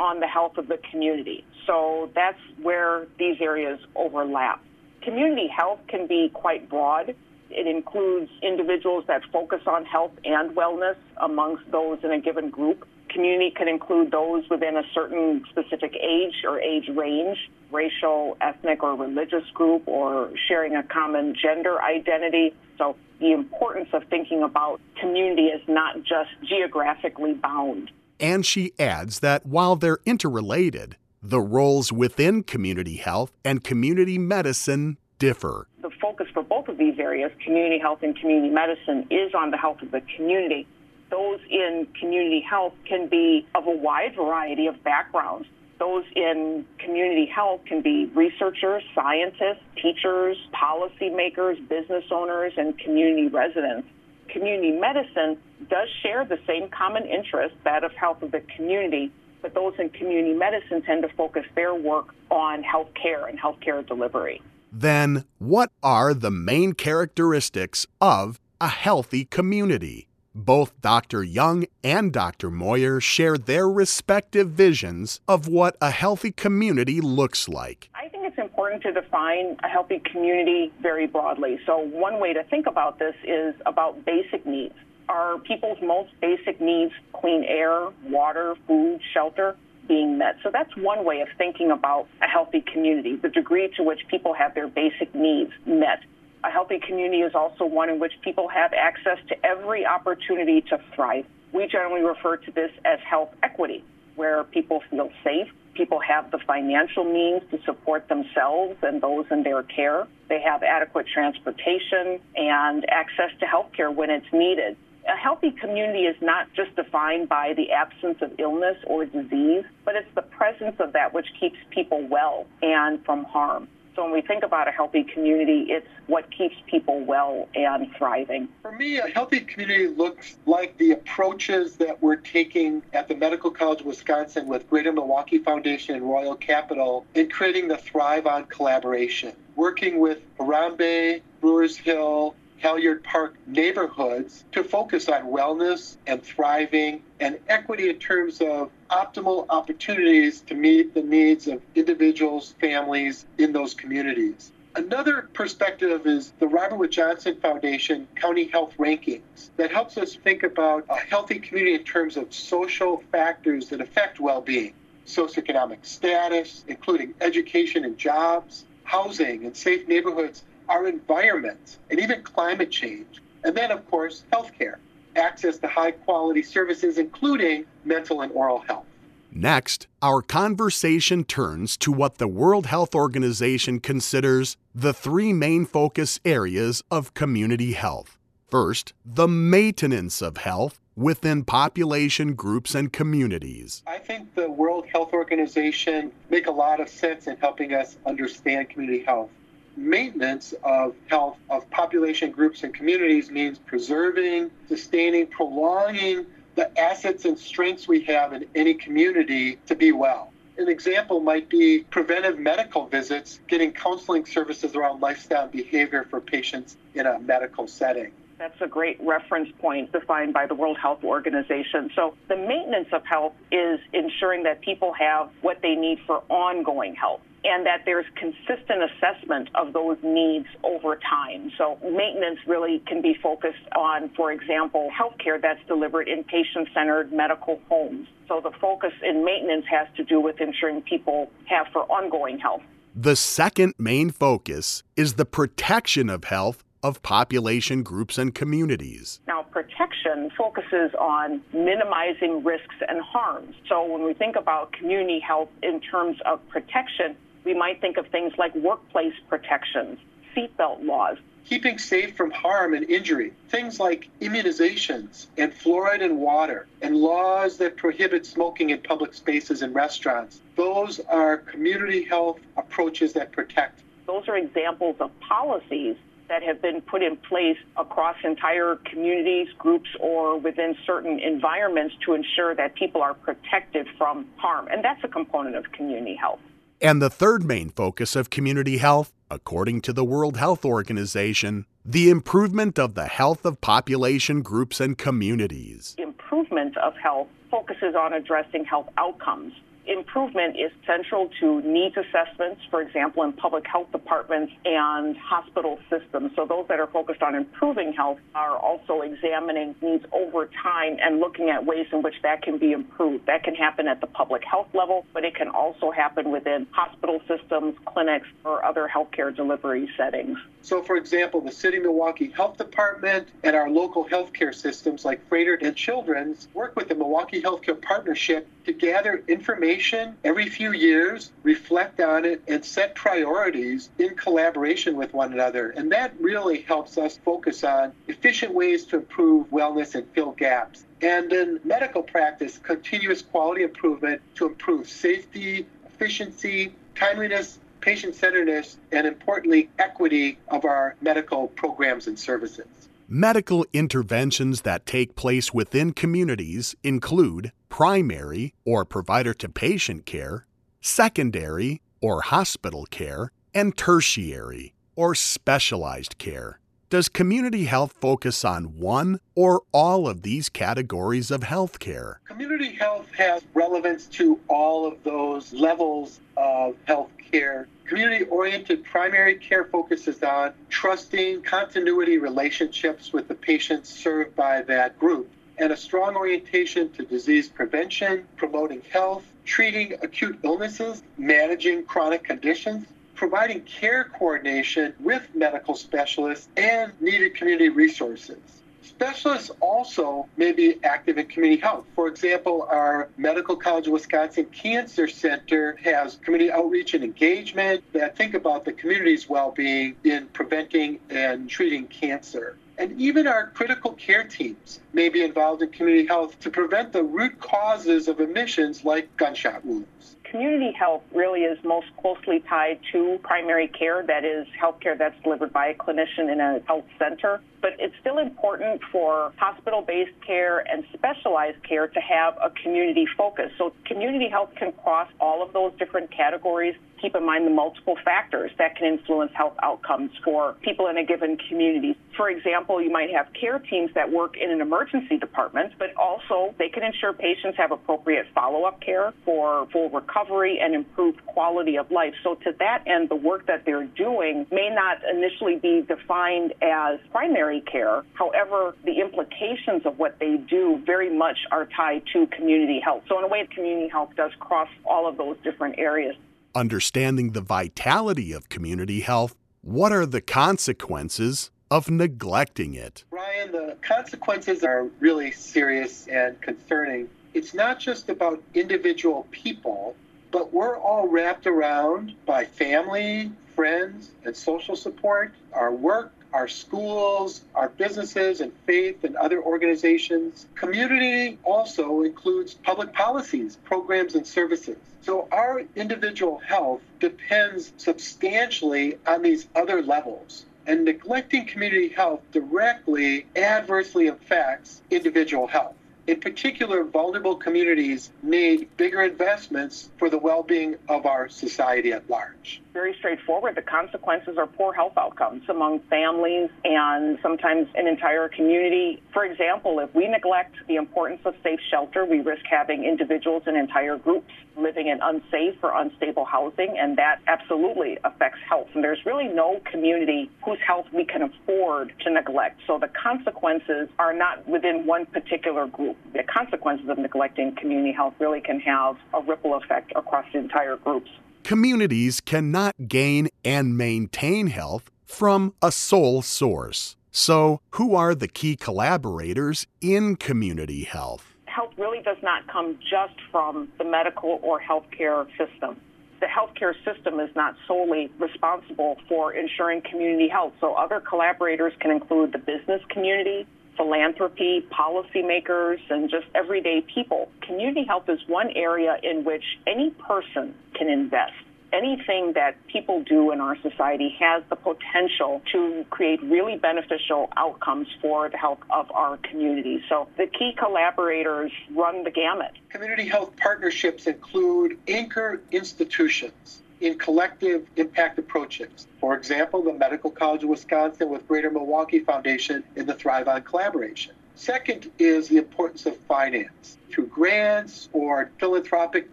on 0.00 0.18
the 0.18 0.26
health 0.26 0.56
of 0.56 0.66
the 0.66 0.78
community. 0.90 1.44
So 1.66 2.10
that's 2.14 2.40
where 2.62 3.06
these 3.18 3.36
areas 3.40 3.78
overlap. 3.94 4.64
Community 5.02 5.46
health 5.46 5.80
can 5.88 6.06
be 6.06 6.30
quite 6.32 6.70
broad. 6.70 7.14
It 7.50 7.66
includes 7.66 8.30
individuals 8.42 9.04
that 9.08 9.22
focus 9.30 9.60
on 9.66 9.84
health 9.84 10.12
and 10.24 10.56
wellness 10.56 10.96
amongst 11.18 11.70
those 11.70 11.98
in 12.02 12.12
a 12.12 12.20
given 12.20 12.48
group. 12.48 12.86
Community 13.10 13.52
can 13.54 13.68
include 13.68 14.10
those 14.10 14.44
within 14.48 14.76
a 14.76 14.84
certain 14.94 15.44
specific 15.50 15.94
age 16.00 16.44
or 16.44 16.60
age 16.60 16.88
range, 16.94 17.36
racial, 17.70 18.36
ethnic, 18.40 18.82
or 18.82 18.94
religious 18.94 19.44
group, 19.52 19.82
or 19.86 20.30
sharing 20.48 20.76
a 20.76 20.82
common 20.84 21.34
gender 21.34 21.82
identity. 21.82 22.54
So 22.78 22.96
the 23.18 23.32
importance 23.32 23.88
of 23.92 24.04
thinking 24.08 24.42
about 24.42 24.80
community 24.98 25.48
is 25.48 25.60
not 25.68 25.96
just 26.04 26.30
geographically 26.48 27.34
bound. 27.34 27.90
And 28.20 28.44
she 28.44 28.72
adds 28.78 29.20
that 29.20 29.46
while 29.46 29.76
they're 29.76 30.00
interrelated, 30.04 30.96
the 31.22 31.40
roles 31.40 31.92
within 31.92 32.42
community 32.42 32.96
health 32.96 33.32
and 33.44 33.64
community 33.64 34.18
medicine 34.18 34.98
differ. 35.18 35.68
The 35.82 35.90
focus 36.00 36.26
for 36.32 36.42
both 36.42 36.68
of 36.68 36.78
these 36.78 36.98
areas, 36.98 37.32
community 37.44 37.78
health 37.78 38.00
and 38.02 38.18
community 38.18 38.52
medicine, 38.52 39.06
is 39.10 39.34
on 39.34 39.50
the 39.50 39.56
health 39.56 39.82
of 39.82 39.90
the 39.90 40.02
community. 40.16 40.66
Those 41.10 41.40
in 41.50 41.86
community 41.98 42.40
health 42.40 42.74
can 42.86 43.08
be 43.08 43.46
of 43.54 43.66
a 43.66 43.76
wide 43.76 44.14
variety 44.14 44.66
of 44.66 44.82
backgrounds. 44.84 45.48
Those 45.78 46.04
in 46.14 46.66
community 46.78 47.26
health 47.26 47.62
can 47.66 47.80
be 47.80 48.06
researchers, 48.14 48.82
scientists, 48.94 49.64
teachers, 49.80 50.36
policymakers, 50.54 51.66
business 51.68 52.04
owners, 52.10 52.52
and 52.56 52.78
community 52.78 53.28
residents 53.28 53.88
community 54.32 54.72
medicine 54.72 55.36
does 55.68 55.88
share 56.02 56.24
the 56.24 56.38
same 56.46 56.68
common 56.70 57.06
interest, 57.06 57.54
that 57.64 57.84
of 57.84 57.92
health 57.92 58.22
of 58.22 58.32
the 58.32 58.40
community, 58.56 59.10
but 59.42 59.54
those 59.54 59.74
in 59.78 59.90
community 59.90 60.34
medicine 60.34 60.82
tend 60.82 61.02
to 61.02 61.08
focus 61.10 61.44
their 61.54 61.74
work 61.74 62.14
on 62.30 62.62
health 62.62 62.88
care 63.00 63.26
and 63.26 63.38
healthcare 63.38 63.86
delivery. 63.86 64.40
Then, 64.72 65.24
what 65.38 65.70
are 65.82 66.14
the 66.14 66.30
main 66.30 66.74
characteristics 66.74 67.86
of 68.00 68.38
a 68.60 68.68
healthy 68.68 69.24
community? 69.24 70.06
Both 70.32 70.80
Dr. 70.80 71.24
Young 71.24 71.64
and 71.82 72.12
Dr. 72.12 72.50
Meurer 72.50 73.00
share 73.00 73.36
their 73.36 73.68
respective 73.68 74.50
visions 74.50 75.20
of 75.26 75.48
what 75.48 75.76
a 75.80 75.90
healthy 75.90 76.30
community 76.30 77.00
looks 77.00 77.48
like. 77.48 77.88
I 77.94 78.08
think 78.08 78.19
important 78.40 78.82
to 78.82 78.92
define 78.92 79.56
a 79.62 79.68
healthy 79.68 80.00
community 80.00 80.72
very 80.80 81.06
broadly. 81.06 81.58
So, 81.66 81.78
one 81.78 82.18
way 82.20 82.32
to 82.32 82.42
think 82.44 82.66
about 82.66 82.98
this 82.98 83.14
is 83.24 83.54
about 83.66 84.04
basic 84.04 84.44
needs. 84.46 84.74
Are 85.08 85.38
people's 85.38 85.78
most 85.82 86.10
basic 86.20 86.60
needs 86.60 86.92
clean 87.12 87.44
air, 87.44 87.88
water, 88.04 88.56
food, 88.66 89.00
shelter? 89.12 89.56
being 89.90 90.18
met. 90.18 90.36
So 90.44 90.50
that's 90.52 90.70
one 90.76 91.04
way 91.04 91.20
of 91.20 91.26
thinking 91.36 91.72
about 91.72 92.06
a 92.22 92.28
healthy 92.28 92.60
community, 92.60 93.16
the 93.16 93.28
degree 93.28 93.68
to 93.76 93.82
which 93.82 93.98
people 94.06 94.32
have 94.32 94.54
their 94.54 94.68
basic 94.68 95.12
needs 95.16 95.50
met. 95.66 96.04
A 96.44 96.50
healthy 96.50 96.78
community 96.78 97.22
is 97.22 97.34
also 97.34 97.64
one 97.66 97.90
in 97.90 97.98
which 97.98 98.12
people 98.22 98.46
have 98.46 98.72
access 98.72 99.18
to 99.28 99.34
every 99.44 99.84
opportunity 99.84 100.60
to 100.70 100.78
thrive. 100.94 101.26
We 101.52 101.66
generally 101.66 102.02
refer 102.02 102.36
to 102.36 102.52
this 102.52 102.70
as 102.84 103.00
health 103.00 103.30
equity, 103.42 103.82
where 104.14 104.44
people 104.44 104.80
feel 104.90 105.10
safe, 105.24 105.48
people 105.80 105.98
have 105.98 106.30
the 106.30 106.38
financial 106.46 107.04
means 107.04 107.40
to 107.50 107.58
support 107.64 108.06
themselves 108.08 108.76
and 108.82 109.00
those 109.00 109.24
in 109.30 109.42
their 109.42 109.62
care. 109.62 110.06
They 110.28 110.38
have 110.42 110.62
adequate 110.62 111.06
transportation 111.06 112.20
and 112.36 112.84
access 112.90 113.30
to 113.40 113.46
health 113.46 113.72
care 113.74 113.90
when 113.90 114.10
it's 114.10 114.30
needed. 114.30 114.76
A 115.08 115.16
healthy 115.16 115.52
community 115.52 116.00
is 116.00 116.16
not 116.20 116.52
just 116.52 116.76
defined 116.76 117.30
by 117.30 117.54
the 117.54 117.72
absence 117.72 118.18
of 118.20 118.30
illness 118.38 118.76
or 118.86 119.06
disease, 119.06 119.64
but 119.86 119.96
it's 119.96 120.14
the 120.14 120.20
presence 120.20 120.76
of 120.80 120.92
that 120.92 121.14
which 121.14 121.28
keeps 121.40 121.56
people 121.70 122.06
well 122.06 122.46
and 122.60 123.02
from 123.06 123.24
harm. 123.24 123.66
When 124.00 124.12
we 124.12 124.22
think 124.22 124.42
about 124.42 124.66
a 124.66 124.70
healthy 124.70 125.04
community, 125.04 125.66
it's 125.68 125.86
what 126.06 126.30
keeps 126.30 126.56
people 126.66 127.00
well 127.00 127.48
and 127.54 127.94
thriving. 127.96 128.48
For 128.62 128.72
me, 128.72 128.96
a 128.96 129.06
healthy 129.06 129.40
community 129.40 129.88
looks 129.88 130.36
like 130.46 130.76
the 130.78 130.92
approaches 130.92 131.76
that 131.76 132.00
we're 132.02 132.16
taking 132.16 132.82
at 132.94 133.08
the 133.08 133.14
Medical 133.14 133.50
College 133.50 133.80
of 133.80 133.86
Wisconsin 133.86 134.46
with 134.46 134.68
Greater 134.70 134.90
Milwaukee 134.90 135.38
Foundation 135.38 135.96
and 135.96 136.04
Royal 136.04 136.34
Capital 136.34 137.04
in 137.14 137.28
creating 137.28 137.68
the 137.68 137.76
Thrive 137.76 138.26
On 138.26 138.44
collaboration. 138.46 139.34
Working 139.54 140.00
with 140.00 140.20
Harambee, 140.38 141.20
Brewers 141.42 141.76
Hill, 141.76 142.34
Halyard 142.56 143.04
Park 143.04 143.34
neighborhoods 143.46 144.44
to 144.52 144.64
focus 144.64 145.08
on 145.08 145.24
wellness 145.24 145.96
and 146.06 146.22
thriving 146.22 147.02
and 147.20 147.38
equity 147.48 147.90
in 147.90 147.98
terms 147.98 148.40
of 148.40 148.70
optimal 148.90 149.46
opportunities 149.48 150.40
to 150.42 150.54
meet 150.54 150.94
the 150.94 151.02
needs 151.02 151.46
of 151.46 151.62
individuals, 151.74 152.54
families 152.60 153.24
in 153.38 153.52
those 153.52 153.72
communities. 153.74 154.52
Another 154.76 155.28
perspective 155.32 156.06
is 156.06 156.32
the 156.38 156.46
Robert 156.46 156.76
Wood 156.76 156.92
Johnson 156.92 157.36
Foundation 157.40 158.06
County 158.14 158.46
Health 158.46 158.74
Rankings 158.78 159.50
that 159.56 159.70
helps 159.70 159.96
us 159.98 160.14
think 160.14 160.42
about 160.42 160.84
a 160.88 160.96
healthy 160.96 161.40
community 161.40 161.74
in 161.74 161.84
terms 161.84 162.16
of 162.16 162.32
social 162.32 163.02
factors 163.10 163.68
that 163.70 163.80
affect 163.80 164.20
well 164.20 164.40
being, 164.40 164.74
socioeconomic 165.06 165.84
status, 165.84 166.64
including 166.68 167.14
education 167.20 167.84
and 167.84 167.98
jobs, 167.98 168.64
housing 168.84 169.44
and 169.44 169.56
safe 169.56 169.88
neighborhoods 169.88 170.44
our 170.68 170.86
environment, 170.86 171.78
and 171.90 171.98
even 171.98 172.22
climate 172.22 172.70
change. 172.70 173.20
And 173.42 173.56
then, 173.56 173.72
of 173.72 173.90
course, 173.90 174.22
healthcare, 174.32 174.76
access 175.16 175.58
to 175.58 175.66
high 175.66 175.90
quality 175.90 176.42
services, 176.42 176.96
including 176.96 177.64
mental 177.84 178.20
and 178.20 178.30
oral 178.32 178.60
health. 178.60 178.86
Next, 179.32 179.86
our 180.02 180.22
conversation 180.22 181.22
turns 181.22 181.76
to 181.78 181.92
what 181.92 182.18
the 182.18 182.26
World 182.26 182.66
Health 182.66 182.94
Organization 182.94 183.78
considers 183.78 184.56
the 184.74 184.92
three 184.92 185.32
main 185.32 185.66
focus 185.66 186.18
areas 186.24 186.82
of 186.90 187.14
community 187.14 187.72
health. 187.72 188.18
First, 188.48 188.92
the 189.04 189.28
maintenance 189.28 190.20
of 190.20 190.38
health 190.38 190.80
within 190.96 191.44
population 191.44 192.34
groups 192.34 192.74
and 192.74 192.92
communities. 192.92 193.84
I 193.86 193.98
think 193.98 194.34
the 194.34 194.50
World 194.50 194.86
Health 194.86 195.12
Organization 195.12 196.10
make 196.28 196.48
a 196.48 196.52
lot 196.52 196.80
of 196.80 196.88
sense 196.88 197.28
in 197.28 197.36
helping 197.36 197.72
us 197.72 197.96
understand 198.04 198.68
community 198.70 199.04
health 199.04 199.30
maintenance 199.76 200.52
of 200.64 200.94
health 201.06 201.38
of 201.48 201.68
population 201.70 202.30
groups 202.30 202.64
and 202.64 202.74
communities 202.74 203.30
means 203.30 203.58
preserving, 203.58 204.50
sustaining, 204.68 205.26
prolonging 205.28 206.26
the 206.60 206.78
assets 206.78 207.24
and 207.24 207.38
strengths 207.38 207.88
we 207.88 208.02
have 208.02 208.34
in 208.34 208.44
any 208.54 208.74
community 208.74 209.56
to 209.66 209.74
be 209.74 209.92
well. 209.92 210.30
An 210.58 210.68
example 210.68 211.20
might 211.20 211.48
be 211.48 211.84
preventive 211.90 212.38
medical 212.38 212.84
visits, 212.84 213.40
getting 213.48 213.72
counseling 213.72 214.26
services 214.26 214.74
around 214.74 215.00
lifestyle 215.00 215.44
and 215.44 215.52
behavior 215.52 216.06
for 216.10 216.20
patients 216.20 216.76
in 216.94 217.06
a 217.06 217.18
medical 217.20 217.66
setting. 217.66 218.12
That's 218.36 218.60
a 218.60 218.66
great 218.66 219.00
reference 219.00 219.50
point 219.58 219.90
defined 219.92 220.34
by 220.34 220.46
the 220.46 220.54
World 220.54 220.76
Health 220.76 221.02
Organization. 221.02 221.90
So, 221.96 222.14
the 222.28 222.36
maintenance 222.36 222.88
of 222.92 223.06
health 223.06 223.32
is 223.50 223.80
ensuring 223.94 224.42
that 224.42 224.60
people 224.60 224.92
have 224.92 225.30
what 225.40 225.62
they 225.62 225.74
need 225.74 226.00
for 226.06 226.22
ongoing 226.28 226.94
health 226.94 227.22
and 227.44 227.64
that 227.66 227.82
there's 227.86 228.06
consistent 228.16 228.82
assessment 228.82 229.48
of 229.54 229.72
those 229.72 229.96
needs 230.02 230.46
over 230.62 230.96
time. 230.96 231.50
So 231.56 231.78
maintenance 231.82 232.38
really 232.46 232.82
can 232.86 233.00
be 233.00 233.14
focused 233.22 233.66
on, 233.74 234.10
for 234.16 234.30
example, 234.32 234.90
healthcare 234.90 235.40
that's 235.40 235.60
delivered 235.66 236.08
in 236.08 236.24
patient-centered 236.24 237.12
medical 237.12 237.60
homes. 237.68 238.08
So 238.28 238.40
the 238.40 238.52
focus 238.60 238.92
in 239.02 239.24
maintenance 239.24 239.64
has 239.70 239.88
to 239.96 240.04
do 240.04 240.20
with 240.20 240.40
ensuring 240.40 240.82
people 240.82 241.30
have 241.46 241.66
for 241.72 241.82
ongoing 241.90 242.38
health. 242.38 242.62
The 242.94 243.16
second 243.16 243.74
main 243.78 244.10
focus 244.10 244.82
is 244.96 245.14
the 245.14 245.24
protection 245.24 246.10
of 246.10 246.24
health 246.24 246.64
of 246.82 247.02
population 247.02 247.82
groups 247.82 248.18
and 248.18 248.34
communities. 248.34 249.20
Now, 249.26 249.42
protection 249.42 250.30
focuses 250.36 250.92
on 250.98 251.42
minimizing 251.52 252.42
risks 252.42 252.74
and 252.88 253.00
harms. 253.02 253.54
So, 253.68 253.84
when 253.84 254.04
we 254.04 254.14
think 254.14 254.36
about 254.36 254.72
community 254.72 255.20
health 255.20 255.50
in 255.62 255.80
terms 255.80 256.18
of 256.24 256.40
protection, 256.48 257.16
we 257.44 257.54
might 257.54 257.80
think 257.80 257.96
of 257.96 258.06
things 258.08 258.32
like 258.38 258.54
workplace 258.54 259.14
protections, 259.28 259.98
seatbelt 260.36 260.84
laws, 260.84 261.18
keeping 261.44 261.78
safe 261.78 262.16
from 262.16 262.30
harm 262.30 262.74
and 262.74 262.88
injury. 262.88 263.32
Things 263.48 263.80
like 263.80 264.08
immunizations 264.20 265.26
and 265.36 265.52
fluoride 265.52 266.00
in 266.00 266.18
water 266.18 266.68
and 266.80 266.96
laws 266.96 267.56
that 267.58 267.76
prohibit 267.76 268.24
smoking 268.24 268.70
in 268.70 268.80
public 268.82 269.14
spaces 269.14 269.62
and 269.62 269.74
restaurants. 269.74 270.40
Those 270.56 271.00
are 271.08 271.38
community 271.38 272.04
health 272.04 272.38
approaches 272.56 273.12
that 273.14 273.32
protect. 273.32 273.82
Those 274.06 274.28
are 274.28 274.36
examples 274.36 274.96
of 275.00 275.10
policies 275.20 275.96
that 276.28 276.44
have 276.44 276.62
been 276.62 276.80
put 276.82 277.02
in 277.02 277.16
place 277.16 277.58
across 277.76 278.16
entire 278.22 278.76
communities, 278.84 279.48
groups, 279.58 279.88
or 279.98 280.38
within 280.38 280.76
certain 280.86 281.18
environments 281.18 281.96
to 282.04 282.14
ensure 282.14 282.54
that 282.54 282.76
people 282.76 283.02
are 283.02 283.14
protected 283.14 283.88
from 283.98 284.26
harm. 284.36 284.68
And 284.70 284.84
that's 284.84 285.02
a 285.02 285.08
component 285.08 285.56
of 285.56 285.72
community 285.72 286.14
health. 286.14 286.38
And 286.82 287.02
the 287.02 287.10
third 287.10 287.44
main 287.44 287.68
focus 287.68 288.16
of 288.16 288.30
community 288.30 288.78
health, 288.78 289.12
according 289.30 289.82
to 289.82 289.92
the 289.92 290.04
World 290.04 290.38
Health 290.38 290.64
Organization, 290.64 291.66
the 291.84 292.08
improvement 292.08 292.78
of 292.78 292.94
the 292.94 293.06
health 293.06 293.44
of 293.44 293.60
population 293.60 294.40
groups 294.40 294.80
and 294.80 294.96
communities. 294.96 295.94
Improvement 295.98 296.78
of 296.78 296.94
health 296.96 297.28
focuses 297.50 297.94
on 297.94 298.14
addressing 298.14 298.64
health 298.64 298.88
outcomes 298.96 299.52
improvement 299.90 300.56
is 300.56 300.70
central 300.86 301.28
to 301.40 301.60
needs 301.62 301.96
assessments, 301.96 302.62
for 302.70 302.80
example, 302.80 303.24
in 303.24 303.32
public 303.32 303.66
health 303.66 303.90
departments 303.90 304.52
and 304.64 305.16
hospital 305.16 305.78
systems. 305.90 306.30
So 306.36 306.46
those 306.46 306.66
that 306.68 306.78
are 306.78 306.86
focused 306.86 307.22
on 307.22 307.34
improving 307.34 307.92
health 307.92 308.18
are 308.34 308.56
also 308.56 309.00
examining 309.00 309.74
needs 309.82 310.04
over 310.12 310.48
time 310.62 310.96
and 311.02 311.18
looking 311.18 311.50
at 311.50 311.66
ways 311.66 311.88
in 311.92 312.02
which 312.02 312.14
that 312.22 312.42
can 312.42 312.58
be 312.58 312.72
improved. 312.72 313.26
That 313.26 313.42
can 313.42 313.54
happen 313.54 313.88
at 313.88 314.00
the 314.00 314.06
public 314.06 314.44
health 314.44 314.68
level, 314.74 315.06
but 315.12 315.24
it 315.24 315.34
can 315.34 315.48
also 315.48 315.90
happen 315.90 316.30
within 316.30 316.66
hospital 316.70 317.20
systems, 317.26 317.76
clinics, 317.84 318.28
or 318.44 318.64
other 318.64 318.88
healthcare 318.92 319.34
delivery 319.34 319.90
settings. 319.96 320.38
So, 320.62 320.82
for 320.82 320.96
example, 320.96 321.40
the 321.40 321.50
City 321.50 321.78
of 321.78 321.84
Milwaukee 321.84 322.30
Health 322.30 322.58
Department 322.58 323.28
and 323.42 323.56
our 323.56 323.68
local 323.68 324.04
healthcare 324.04 324.54
systems 324.54 325.04
like 325.04 325.28
Froedtert 325.28 325.62
and 325.62 325.74
Children's 325.74 326.48
work 326.54 326.76
with 326.76 326.88
the 326.88 326.94
Milwaukee 326.94 327.42
Healthcare 327.42 327.80
Partnership 327.80 328.46
to 328.66 328.72
gather 328.72 329.24
information 329.26 329.79
every 330.24 330.48
few 330.48 330.72
years, 330.72 331.32
reflect 331.42 332.00
on 332.00 332.24
it, 332.24 332.42
and 332.46 332.64
set 332.64 332.94
priorities 332.94 333.90
in 333.98 334.14
collaboration 334.14 334.96
with 334.96 335.12
one 335.14 335.32
another. 335.32 335.70
And 335.70 335.90
that 335.92 336.12
really 336.20 336.60
helps 336.62 336.98
us 336.98 337.18
focus 337.24 337.64
on 337.64 337.92
efficient 338.08 338.52
ways 338.52 338.84
to 338.86 338.96
improve 338.96 339.48
wellness 339.50 339.94
and 339.94 340.06
fill 340.10 340.32
gaps. 340.32 340.84
And 341.02 341.32
in 341.32 341.60
medical 341.64 342.02
practice, 342.02 342.58
continuous 342.58 343.22
quality 343.22 343.62
improvement 343.62 344.20
to 344.34 344.46
improve 344.46 344.88
safety, 344.88 345.66
efficiency, 345.86 346.74
timeliness, 346.94 347.58
patient 347.80 348.14
centeredness, 348.14 348.76
and 348.92 349.06
importantly, 349.06 349.70
equity 349.78 350.38
of 350.48 350.64
our 350.66 350.94
medical 351.00 351.48
programs 351.48 352.06
and 352.06 352.18
services. 352.18 352.89
Medical 353.12 353.66
interventions 353.72 354.60
that 354.60 354.86
take 354.86 355.16
place 355.16 355.52
within 355.52 355.92
communities 355.92 356.76
include 356.84 357.50
primary 357.68 358.54
or 358.64 358.84
provider 358.84 359.34
to 359.34 359.48
patient 359.48 360.06
care, 360.06 360.46
secondary 360.80 361.80
or 362.00 362.20
hospital 362.20 362.86
care, 362.86 363.32
and 363.52 363.76
tertiary 363.76 364.74
or 364.94 365.16
specialized 365.16 366.18
care. 366.18 366.60
Does 366.88 367.08
community 367.08 367.64
health 367.64 367.94
focus 368.00 368.44
on 368.44 368.78
one 368.78 369.18
or 369.34 369.62
all 369.72 370.06
of 370.06 370.22
these 370.22 370.48
categories 370.48 371.32
of 371.32 371.42
health 371.42 371.80
care? 371.80 372.20
Community 372.26 372.70
health 372.70 373.10
has 373.10 373.42
relevance 373.54 374.06
to 374.06 374.38
all 374.46 374.86
of 374.86 375.02
those 375.02 375.52
levels 375.52 376.20
of 376.36 376.76
health 376.84 377.10
care 377.32 377.66
Community 377.90 378.24
oriented 378.26 378.84
primary 378.84 379.34
care 379.34 379.64
focuses 379.64 380.22
on 380.22 380.52
trusting 380.68 381.42
continuity 381.42 382.18
relationships 382.18 383.12
with 383.12 383.26
the 383.26 383.34
patients 383.34 383.88
served 383.88 384.36
by 384.36 384.62
that 384.62 384.96
group 384.96 385.28
and 385.58 385.72
a 385.72 385.76
strong 385.76 386.14
orientation 386.14 386.92
to 386.92 387.04
disease 387.04 387.48
prevention, 387.48 388.28
promoting 388.36 388.80
health, 388.92 389.24
treating 389.44 389.94
acute 390.04 390.38
illnesses, 390.44 391.02
managing 391.18 391.84
chronic 391.84 392.22
conditions, 392.22 392.86
providing 393.16 393.60
care 393.62 394.04
coordination 394.04 394.94
with 395.00 395.26
medical 395.34 395.74
specialists, 395.74 396.46
and 396.56 396.92
needed 397.00 397.34
community 397.34 397.70
resources. 397.70 398.59
Specialists 398.82 399.50
also 399.60 400.26
may 400.36 400.52
be 400.52 400.82
active 400.84 401.18
in 401.18 401.26
community 401.26 401.60
health. 401.60 401.84
For 401.94 402.08
example, 402.08 402.66
our 402.70 403.08
Medical 403.16 403.56
College 403.56 403.86
of 403.86 403.92
Wisconsin 403.92 404.46
Cancer 404.46 405.06
Center 405.06 405.76
has 405.84 406.16
community 406.16 406.50
outreach 406.50 406.94
and 406.94 407.04
engagement 407.04 407.84
that 407.92 408.16
think 408.16 408.34
about 408.34 408.64
the 408.64 408.72
community's 408.72 409.28
well 409.28 409.50
being 409.50 409.96
in 410.04 410.26
preventing 410.28 410.98
and 411.10 411.48
treating 411.48 411.86
cancer. 411.88 412.56
And 412.78 412.98
even 412.98 413.26
our 413.26 413.48
critical 413.48 413.92
care 413.92 414.24
teams 414.24 414.80
may 414.94 415.10
be 415.10 415.22
involved 415.22 415.60
in 415.60 415.68
community 415.68 416.06
health 416.06 416.40
to 416.40 416.50
prevent 416.50 416.92
the 416.92 417.02
root 417.02 417.38
causes 417.38 418.08
of 418.08 418.20
emissions 418.20 418.84
like 418.84 419.14
gunshot 419.18 419.64
wounds 419.64 420.16
community 420.30 420.72
health 420.72 421.02
really 421.14 421.40
is 421.40 421.58
most 421.64 421.86
closely 422.00 422.40
tied 422.48 422.78
to 422.92 423.18
primary 423.22 423.68
care, 423.68 424.04
that 424.06 424.24
is, 424.24 424.46
healthcare 424.60 424.96
that's 424.96 425.20
delivered 425.22 425.52
by 425.52 425.68
a 425.68 425.74
clinician 425.74 426.32
in 426.32 426.40
a 426.40 426.60
health 426.66 426.84
center. 426.98 427.40
But 427.60 427.72
it's 427.78 427.94
still 428.00 428.18
important 428.18 428.80
for 428.90 429.32
hospital 429.36 429.82
based 429.82 430.12
care 430.26 430.60
and 430.60 430.84
specialized 430.94 431.62
care 431.62 431.88
to 431.88 432.00
have 432.00 432.38
a 432.42 432.50
community 432.62 433.06
focus. 433.16 433.50
So, 433.58 433.72
community 433.84 434.28
health 434.28 434.50
can 434.56 434.72
cross 434.72 435.08
all 435.20 435.42
of 435.42 435.52
those 435.52 435.72
different 435.78 436.10
categories 436.10 436.74
keep 437.00 437.14
in 437.14 437.24
mind 437.24 437.46
the 437.46 437.50
multiple 437.50 437.96
factors 438.04 438.50
that 438.58 438.76
can 438.76 438.98
influence 438.98 439.32
health 439.34 439.54
outcomes 439.62 440.10
for 440.24 440.54
people 440.62 440.88
in 440.88 440.96
a 440.96 441.04
given 441.04 441.36
community. 441.48 441.96
For 442.16 442.28
example, 442.28 442.82
you 442.82 442.90
might 442.90 443.10
have 443.10 443.28
care 443.38 443.58
teams 443.58 443.90
that 443.94 444.10
work 444.10 444.36
in 444.36 444.50
an 444.50 444.60
emergency 444.60 445.16
department, 445.16 445.72
but 445.78 445.94
also 445.96 446.54
they 446.58 446.68
can 446.68 446.82
ensure 446.82 447.12
patients 447.12 447.56
have 447.56 447.72
appropriate 447.72 448.26
follow 448.34 448.64
up 448.64 448.80
care 448.80 449.12
for 449.24 449.66
full 449.72 449.90
recovery 449.90 450.58
and 450.60 450.74
improved 450.74 451.24
quality 451.26 451.76
of 451.76 451.90
life. 451.90 452.14
So, 452.22 452.34
to 452.36 452.52
that 452.58 452.84
end, 452.86 453.08
the 453.08 453.16
work 453.16 453.46
that 453.46 453.64
they're 453.64 453.86
doing 453.86 454.46
may 454.50 454.68
not 454.70 454.98
initially 455.08 455.56
be 455.56 455.82
defined 455.82 456.54
as 456.62 456.98
primary 457.10 457.60
care. 457.62 458.04
However, 458.14 458.74
the 458.84 459.00
implications 459.00 459.86
of 459.86 459.98
what 459.98 460.18
they 460.18 460.36
do 460.36 460.82
very 460.84 461.14
much 461.16 461.38
are 461.50 461.66
tied 461.66 462.02
to 462.12 462.26
community 462.28 462.80
health. 462.80 463.04
So, 463.08 463.18
in 463.18 463.24
a 463.24 463.28
way, 463.28 463.46
community 463.54 463.88
health 463.88 464.10
does 464.16 464.32
cross 464.38 464.68
all 464.84 465.08
of 465.08 465.16
those 465.16 465.36
different 465.42 465.78
areas 465.78 466.16
understanding 466.54 467.32
the 467.32 467.40
vitality 467.40 468.32
of 468.32 468.48
community 468.48 469.00
health, 469.00 469.36
what 469.62 469.92
are 469.92 470.06
the 470.06 470.20
consequences 470.20 471.50
of 471.70 471.90
neglecting 471.90 472.74
it? 472.74 473.04
Ryan, 473.10 473.52
the 473.52 473.76
consequences 473.82 474.64
are 474.64 474.88
really 474.98 475.30
serious 475.30 476.08
and 476.08 476.40
concerning. 476.40 477.08
It's 477.34 477.54
not 477.54 477.78
just 477.78 478.08
about 478.08 478.42
individual 478.54 479.26
people, 479.30 479.94
but 480.32 480.52
we're 480.52 480.76
all 480.76 481.08
wrapped 481.08 481.46
around 481.46 482.14
by 482.26 482.44
family, 482.44 483.30
friends, 483.54 484.10
and 484.24 484.36
social 484.36 484.74
support, 484.74 485.32
our 485.52 485.72
work, 485.72 486.12
our 486.32 486.48
schools, 486.48 487.42
our 487.54 487.68
businesses, 487.70 488.40
and 488.40 488.52
faith 488.66 489.04
and 489.04 489.16
other 489.16 489.42
organizations. 489.42 490.46
Community 490.54 491.38
also 491.44 492.02
includes 492.02 492.54
public 492.54 492.92
policies, 492.92 493.56
programs, 493.64 494.14
and 494.14 494.26
services. 494.26 494.76
So 495.02 495.28
our 495.32 495.62
individual 495.76 496.38
health 496.38 496.82
depends 496.98 497.72
substantially 497.76 498.98
on 499.06 499.22
these 499.22 499.48
other 499.56 499.82
levels. 499.82 500.44
And 500.66 500.84
neglecting 500.84 501.46
community 501.46 501.88
health 501.88 502.20
directly 502.32 503.26
adversely 503.34 504.08
affects 504.08 504.82
individual 504.90 505.46
health. 505.46 505.74
In 506.06 506.20
particular, 506.20 506.84
vulnerable 506.84 507.36
communities 507.36 508.10
need 508.22 508.68
bigger 508.76 509.02
investments 509.02 509.90
for 509.98 510.10
the 510.10 510.18
well 510.18 510.42
being 510.42 510.76
of 510.88 511.06
our 511.06 511.28
society 511.28 511.92
at 511.92 512.08
large. 512.10 512.60
very 512.72 512.94
straightforward. 512.94 513.54
The 513.56 513.62
consequences 513.62 514.38
are 514.38 514.46
poor 514.46 514.72
health 514.72 514.96
outcomes 514.96 515.42
among 515.48 515.80
families 515.90 516.50
and 516.64 517.18
sometimes 517.22 517.68
an 517.74 517.86
entire 517.86 518.28
community. 518.28 519.02
For 519.12 519.24
example, 519.24 519.80
if 519.80 519.94
we 519.94 520.08
neglect 520.08 520.54
the 520.66 520.76
importance 520.76 521.20
of 521.24 521.34
safe 521.42 521.60
shelter, 521.70 522.04
we 522.04 522.20
risk 522.20 522.44
having 522.48 522.84
individuals 522.84 523.42
and 523.46 523.56
entire 523.56 523.98
groups 523.98 524.32
living 524.56 524.88
in 524.88 525.00
unsafe 525.02 525.56
or 525.62 525.76
unstable 525.76 526.24
housing, 526.24 526.76
and 526.78 526.96
that 526.98 527.20
absolutely 527.26 527.98
affects 528.04 528.38
health. 528.48 528.68
And 528.74 528.84
there's 528.84 529.04
really 529.06 529.28
no 529.28 529.60
community 529.64 530.30
whose 530.44 530.58
health 530.66 530.86
we 530.92 531.04
can 531.04 531.22
afford 531.22 531.92
to 532.00 532.10
neglect. 532.10 532.60
So 532.66 532.78
the 532.78 532.88
consequences 532.88 533.88
are 533.98 534.12
not 534.12 534.46
within 534.46 534.86
one 534.86 535.06
particular 535.06 535.66
group. 535.66 535.89
The 536.12 536.22
consequences 536.22 536.88
of 536.88 536.98
neglecting 536.98 537.54
community 537.56 537.92
health 537.92 538.14
really 538.18 538.40
can 538.40 538.60
have 538.60 538.96
a 539.14 539.20
ripple 539.22 539.54
effect 539.54 539.92
across 539.96 540.26
the 540.32 540.38
entire 540.38 540.76
groups. 540.76 541.10
Communities 541.42 542.20
cannot 542.20 542.74
gain 542.88 543.28
and 543.44 543.76
maintain 543.76 544.48
health 544.48 544.90
from 545.06 545.54
a 545.62 545.72
sole 545.72 546.22
source. 546.22 546.96
So, 547.10 547.60
who 547.70 547.96
are 547.96 548.14
the 548.14 548.28
key 548.28 548.54
collaborators 548.54 549.66
in 549.80 550.14
community 550.16 550.84
health? 550.84 551.34
Health 551.46 551.72
really 551.76 552.00
does 552.02 552.18
not 552.22 552.46
come 552.46 552.78
just 552.78 553.14
from 553.32 553.68
the 553.78 553.84
medical 553.84 554.38
or 554.42 554.60
healthcare 554.60 555.26
system. 555.36 555.80
The 556.20 556.26
healthcare 556.26 556.74
system 556.84 557.18
is 557.18 557.34
not 557.34 557.56
solely 557.66 558.12
responsible 558.20 558.98
for 559.08 559.32
ensuring 559.32 559.82
community 559.82 560.28
health. 560.28 560.52
So, 560.60 560.74
other 560.74 561.00
collaborators 561.00 561.72
can 561.80 561.90
include 561.90 562.32
the 562.32 562.38
business 562.38 562.80
community, 562.90 563.46
philanthropy, 563.80 564.62
policymakers, 564.70 565.78
and 565.88 566.10
just 566.10 566.26
everyday 566.34 566.82
people. 566.82 567.30
Community 567.40 567.82
health 567.84 568.10
is 568.10 568.20
one 568.26 568.50
area 568.50 568.98
in 569.02 569.24
which 569.24 569.44
any 569.66 569.88
person 569.88 570.54
can 570.74 570.90
invest. 570.90 571.32
Anything 571.72 572.34
that 572.34 572.56
people 572.66 573.02
do 573.04 573.30
in 573.30 573.40
our 573.40 573.56
society 573.62 574.14
has 574.18 574.42
the 574.50 574.56
potential 574.56 575.40
to 575.52 575.86
create 575.88 576.22
really 576.22 576.58
beneficial 576.58 577.30
outcomes 577.38 577.86
for 578.02 578.28
the 578.28 578.36
health 578.36 578.58
of 578.68 578.90
our 578.90 579.16
community. 579.18 579.82
So 579.88 580.08
the 580.18 580.26
key 580.26 580.52
collaborators 580.58 581.52
run 581.74 582.04
the 582.04 582.10
gamut. 582.10 582.52
Community 582.68 583.08
health 583.08 583.34
partnerships 583.36 584.06
include 584.06 584.78
anchor 584.88 585.40
institutions 585.52 586.60
in 586.80 586.98
collective 586.98 587.66
impact 587.76 588.18
approaches. 588.18 588.86
For 589.00 589.16
example, 589.16 589.62
the 589.62 589.72
Medical 589.72 590.10
College 590.10 590.42
of 590.44 590.48
Wisconsin 590.48 591.10
with 591.10 591.26
Greater 591.28 591.50
Milwaukee 591.50 592.00
Foundation 592.00 592.64
in 592.76 592.86
the 592.86 592.94
Thrive 592.94 593.28
On 593.28 593.42
collaboration. 593.42 594.14
Second 594.34 594.90
is 594.98 595.28
the 595.28 595.36
importance 595.36 595.84
of 595.84 595.96
finance 595.98 596.78
through 596.90 597.06
grants 597.08 597.90
or 597.92 598.30
philanthropic 598.38 599.12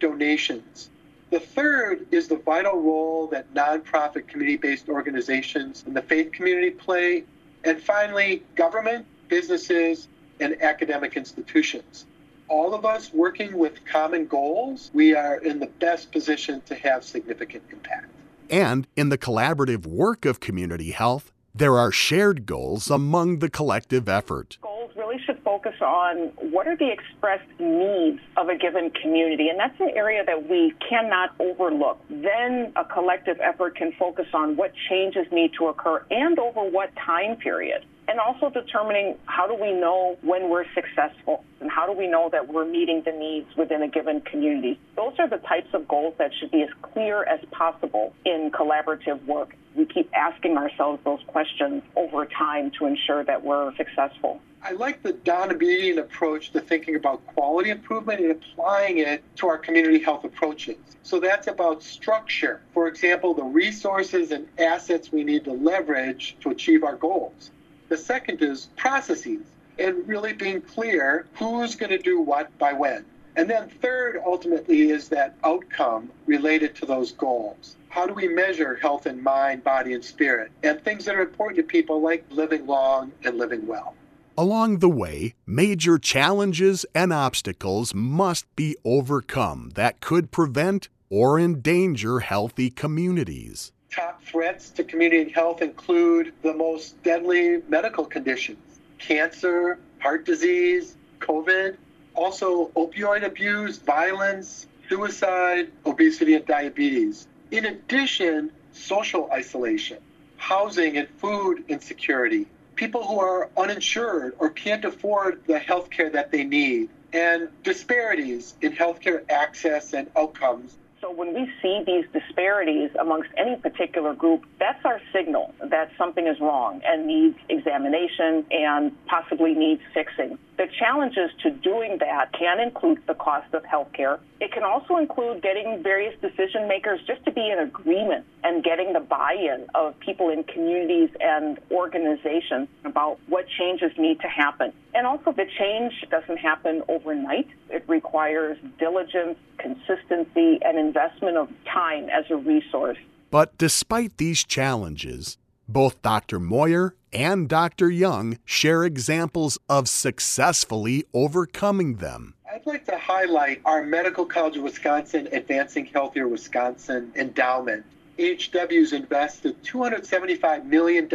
donations. 0.00 0.88
The 1.30 1.40
third 1.40 2.06
is 2.10 2.28
the 2.28 2.36
vital 2.36 2.80
role 2.80 3.26
that 3.28 3.52
nonprofit 3.52 4.26
community 4.28 4.56
based 4.56 4.88
organizations 4.88 5.84
in 5.86 5.92
the 5.92 6.00
faith 6.00 6.32
community 6.32 6.70
play. 6.70 7.24
And 7.64 7.78
finally, 7.78 8.42
government, 8.54 9.04
businesses, 9.28 10.08
and 10.40 10.62
academic 10.62 11.16
institutions 11.16 12.06
all 12.48 12.74
of 12.74 12.84
us 12.84 13.12
working 13.12 13.56
with 13.56 13.84
common 13.84 14.26
goals, 14.26 14.90
we 14.94 15.14
are 15.14 15.36
in 15.36 15.58
the 15.58 15.66
best 15.66 16.10
position 16.12 16.60
to 16.62 16.74
have 16.74 17.04
significant 17.04 17.62
impact. 17.70 18.06
And 18.50 18.86
in 18.96 19.10
the 19.10 19.18
collaborative 19.18 19.86
work 19.86 20.24
of 20.24 20.40
community 20.40 20.90
health, 20.90 21.32
there 21.54 21.76
are 21.76 21.92
shared 21.92 22.46
goals 22.46 22.90
among 22.90 23.40
the 23.40 23.50
collective 23.50 24.08
effort. 24.08 24.58
Goals 24.62 24.92
really 24.96 25.18
should 25.24 25.42
focus 25.42 25.74
on 25.80 26.30
what 26.52 26.66
are 26.66 26.76
the 26.76 26.90
expressed 26.90 27.48
needs 27.58 28.20
of 28.36 28.48
a 28.48 28.56
given 28.56 28.90
community, 28.90 29.48
and 29.48 29.58
that's 29.58 29.78
an 29.80 29.90
area 29.94 30.24
that 30.24 30.48
we 30.48 30.72
cannot 30.88 31.34
overlook. 31.40 32.00
Then 32.08 32.72
a 32.76 32.84
collective 32.84 33.38
effort 33.40 33.76
can 33.76 33.92
focus 33.98 34.26
on 34.32 34.56
what 34.56 34.72
changes 34.88 35.26
need 35.32 35.52
to 35.58 35.66
occur 35.66 36.04
and 36.10 36.38
over 36.38 36.62
what 36.62 36.94
time 36.96 37.36
period 37.36 37.84
and 38.08 38.18
also 38.18 38.48
determining 38.48 39.16
how 39.26 39.46
do 39.46 39.54
we 39.54 39.72
know 39.72 40.16
when 40.22 40.48
we're 40.48 40.64
successful 40.74 41.44
and 41.60 41.70
how 41.70 41.86
do 41.86 41.92
we 41.92 42.06
know 42.06 42.30
that 42.32 42.48
we're 42.48 42.64
meeting 42.64 43.02
the 43.04 43.12
needs 43.12 43.54
within 43.56 43.82
a 43.82 43.88
given 43.88 44.22
community. 44.22 44.80
Those 44.96 45.12
are 45.18 45.28
the 45.28 45.36
types 45.36 45.68
of 45.74 45.86
goals 45.86 46.14
that 46.18 46.30
should 46.34 46.50
be 46.50 46.62
as 46.62 46.70
clear 46.80 47.24
as 47.24 47.40
possible 47.50 48.14
in 48.24 48.50
collaborative 48.50 49.24
work. 49.26 49.54
We 49.74 49.84
keep 49.84 50.10
asking 50.14 50.56
ourselves 50.56 51.00
those 51.04 51.20
questions 51.26 51.82
over 51.94 52.24
time 52.24 52.72
to 52.78 52.86
ensure 52.86 53.22
that 53.24 53.44
we're 53.44 53.76
successful. 53.76 54.40
I 54.62 54.72
like 54.72 55.02
the 55.02 55.12
Donabedian 55.12 55.98
approach 55.98 56.50
to 56.50 56.60
thinking 56.60 56.96
about 56.96 57.24
quality 57.28 57.70
improvement 57.70 58.20
and 58.20 58.32
applying 58.32 58.98
it 58.98 59.22
to 59.36 59.46
our 59.46 59.58
community 59.58 60.00
health 60.00 60.24
approaches. 60.24 60.76
So 61.04 61.20
that's 61.20 61.46
about 61.46 61.82
structure. 61.82 62.62
For 62.72 62.88
example, 62.88 63.34
the 63.34 63.44
resources 63.44 64.32
and 64.32 64.48
assets 64.58 65.12
we 65.12 65.22
need 65.22 65.44
to 65.44 65.52
leverage 65.52 66.36
to 66.40 66.50
achieve 66.50 66.82
our 66.82 66.96
goals. 66.96 67.52
The 67.88 67.96
second 67.96 68.42
is 68.42 68.68
processes 68.76 69.42
and 69.78 70.06
really 70.06 70.32
being 70.32 70.60
clear 70.60 71.26
who's 71.34 71.74
going 71.74 71.90
to 71.90 71.98
do 71.98 72.20
what 72.20 72.56
by 72.58 72.72
when. 72.72 73.04
And 73.36 73.48
then 73.48 73.68
third, 73.68 74.20
ultimately, 74.26 74.90
is 74.90 75.08
that 75.10 75.36
outcome 75.44 76.10
related 76.26 76.74
to 76.76 76.86
those 76.86 77.12
goals. 77.12 77.76
How 77.88 78.06
do 78.06 78.12
we 78.12 78.28
measure 78.28 78.74
health 78.76 79.06
in 79.06 79.22
mind, 79.22 79.62
body, 79.62 79.94
and 79.94 80.04
spirit? 80.04 80.50
And 80.62 80.82
things 80.82 81.04
that 81.04 81.14
are 81.14 81.22
important 81.22 81.56
to 81.58 81.62
people 81.62 82.02
like 82.02 82.24
living 82.30 82.66
long 82.66 83.12
and 83.24 83.38
living 83.38 83.66
well. 83.66 83.94
Along 84.36 84.78
the 84.78 84.88
way, 84.88 85.34
major 85.46 85.98
challenges 85.98 86.84
and 86.94 87.12
obstacles 87.12 87.94
must 87.94 88.44
be 88.54 88.76
overcome 88.84 89.70
that 89.74 90.00
could 90.00 90.30
prevent 90.30 90.88
or 91.08 91.40
endanger 91.40 92.20
healthy 92.20 92.70
communities. 92.70 93.72
Top 93.98 94.22
threats 94.22 94.70
to 94.70 94.84
community 94.84 95.28
health 95.28 95.60
include 95.60 96.32
the 96.42 96.54
most 96.54 97.02
deadly 97.02 97.60
medical 97.68 98.04
conditions 98.04 98.78
cancer, 99.00 99.80
heart 99.98 100.24
disease, 100.24 100.96
COVID, 101.18 101.76
also 102.14 102.68
opioid 102.76 103.24
abuse, 103.24 103.78
violence, 103.78 104.68
suicide, 104.88 105.72
obesity, 105.84 106.34
and 106.34 106.46
diabetes. 106.46 107.26
In 107.50 107.64
addition, 107.64 108.52
social 108.70 109.28
isolation, 109.32 109.98
housing 110.36 110.96
and 110.96 111.08
food 111.08 111.64
insecurity, 111.66 112.46
people 112.76 113.02
who 113.04 113.18
are 113.18 113.50
uninsured 113.56 114.36
or 114.38 114.50
can't 114.50 114.84
afford 114.84 115.42
the 115.48 115.58
health 115.58 115.90
care 115.90 116.10
that 116.10 116.30
they 116.30 116.44
need, 116.44 116.88
and 117.12 117.48
disparities 117.64 118.54
in 118.62 118.76
healthcare 118.76 119.28
access 119.28 119.92
and 119.92 120.08
outcomes 120.14 120.78
so 121.00 121.12
when 121.12 121.34
we 121.34 121.50
see 121.62 121.82
these 121.86 122.04
disparities 122.12 122.90
amongst 123.00 123.30
any 123.36 123.56
particular 123.56 124.14
group, 124.14 124.44
that's 124.58 124.84
our 124.84 125.00
signal 125.12 125.54
that 125.70 125.90
something 125.96 126.26
is 126.26 126.40
wrong 126.40 126.80
and 126.84 127.06
needs 127.06 127.36
examination 127.48 128.44
and 128.50 128.92
possibly 129.06 129.54
needs 129.54 129.82
fixing. 129.94 130.38
The 130.58 130.66
challenges 130.76 131.30
to 131.44 131.50
doing 131.52 131.98
that 132.00 132.32
can 132.32 132.58
include 132.58 132.98
the 133.06 133.14
cost 133.14 133.54
of 133.54 133.64
health 133.64 133.92
care. 133.92 134.18
It 134.40 134.50
can 134.50 134.64
also 134.64 134.96
include 134.96 135.40
getting 135.40 135.80
various 135.84 136.20
decision 136.20 136.66
makers 136.66 136.98
just 137.06 137.24
to 137.26 137.30
be 137.30 137.48
in 137.48 137.60
agreement 137.60 138.26
and 138.42 138.64
getting 138.64 138.92
the 138.92 138.98
buy-in 138.98 139.66
of 139.76 139.98
people 140.00 140.30
in 140.30 140.42
communities 140.42 141.10
and 141.20 141.60
organizations 141.70 142.66
about 142.84 143.20
what 143.28 143.46
changes 143.56 143.92
need 143.96 144.18
to 144.18 144.26
happen. 144.26 144.72
And 144.94 145.06
also 145.06 145.30
the 145.30 145.46
change 145.58 145.92
doesn't 146.10 146.38
happen 146.38 146.82
overnight. 146.88 147.46
It 147.70 147.84
requires 147.86 148.58
diligence, 148.80 149.38
consistency, 149.58 150.58
and 150.62 150.76
investment 150.76 151.36
of 151.36 151.50
time 151.72 152.08
as 152.08 152.24
a 152.30 152.36
resource. 152.36 152.98
But 153.30 153.56
despite 153.58 154.16
these 154.16 154.42
challenges, 154.42 155.38
both 155.68 156.00
Dr. 156.02 156.40
Meurer 156.40 156.94
and 157.12 157.48
Dr. 157.48 157.90
Young 157.90 158.38
share 158.44 158.84
examples 158.84 159.58
of 159.68 159.88
successfully 159.88 161.04
overcoming 161.12 161.96
them. 161.96 162.34
I'd 162.50 162.66
like 162.66 162.84
to 162.86 162.98
highlight 162.98 163.60
our 163.64 163.82
Medical 163.84 164.24
College 164.24 164.56
of 164.56 164.62
Wisconsin 164.62 165.28
Advancing 165.32 165.86
Healthier 165.86 166.26
Wisconsin 166.28 167.12
endowment. 167.14 167.84
HW's 168.18 168.92
invested 168.92 169.62
$275 169.62 170.64
million 170.64 171.08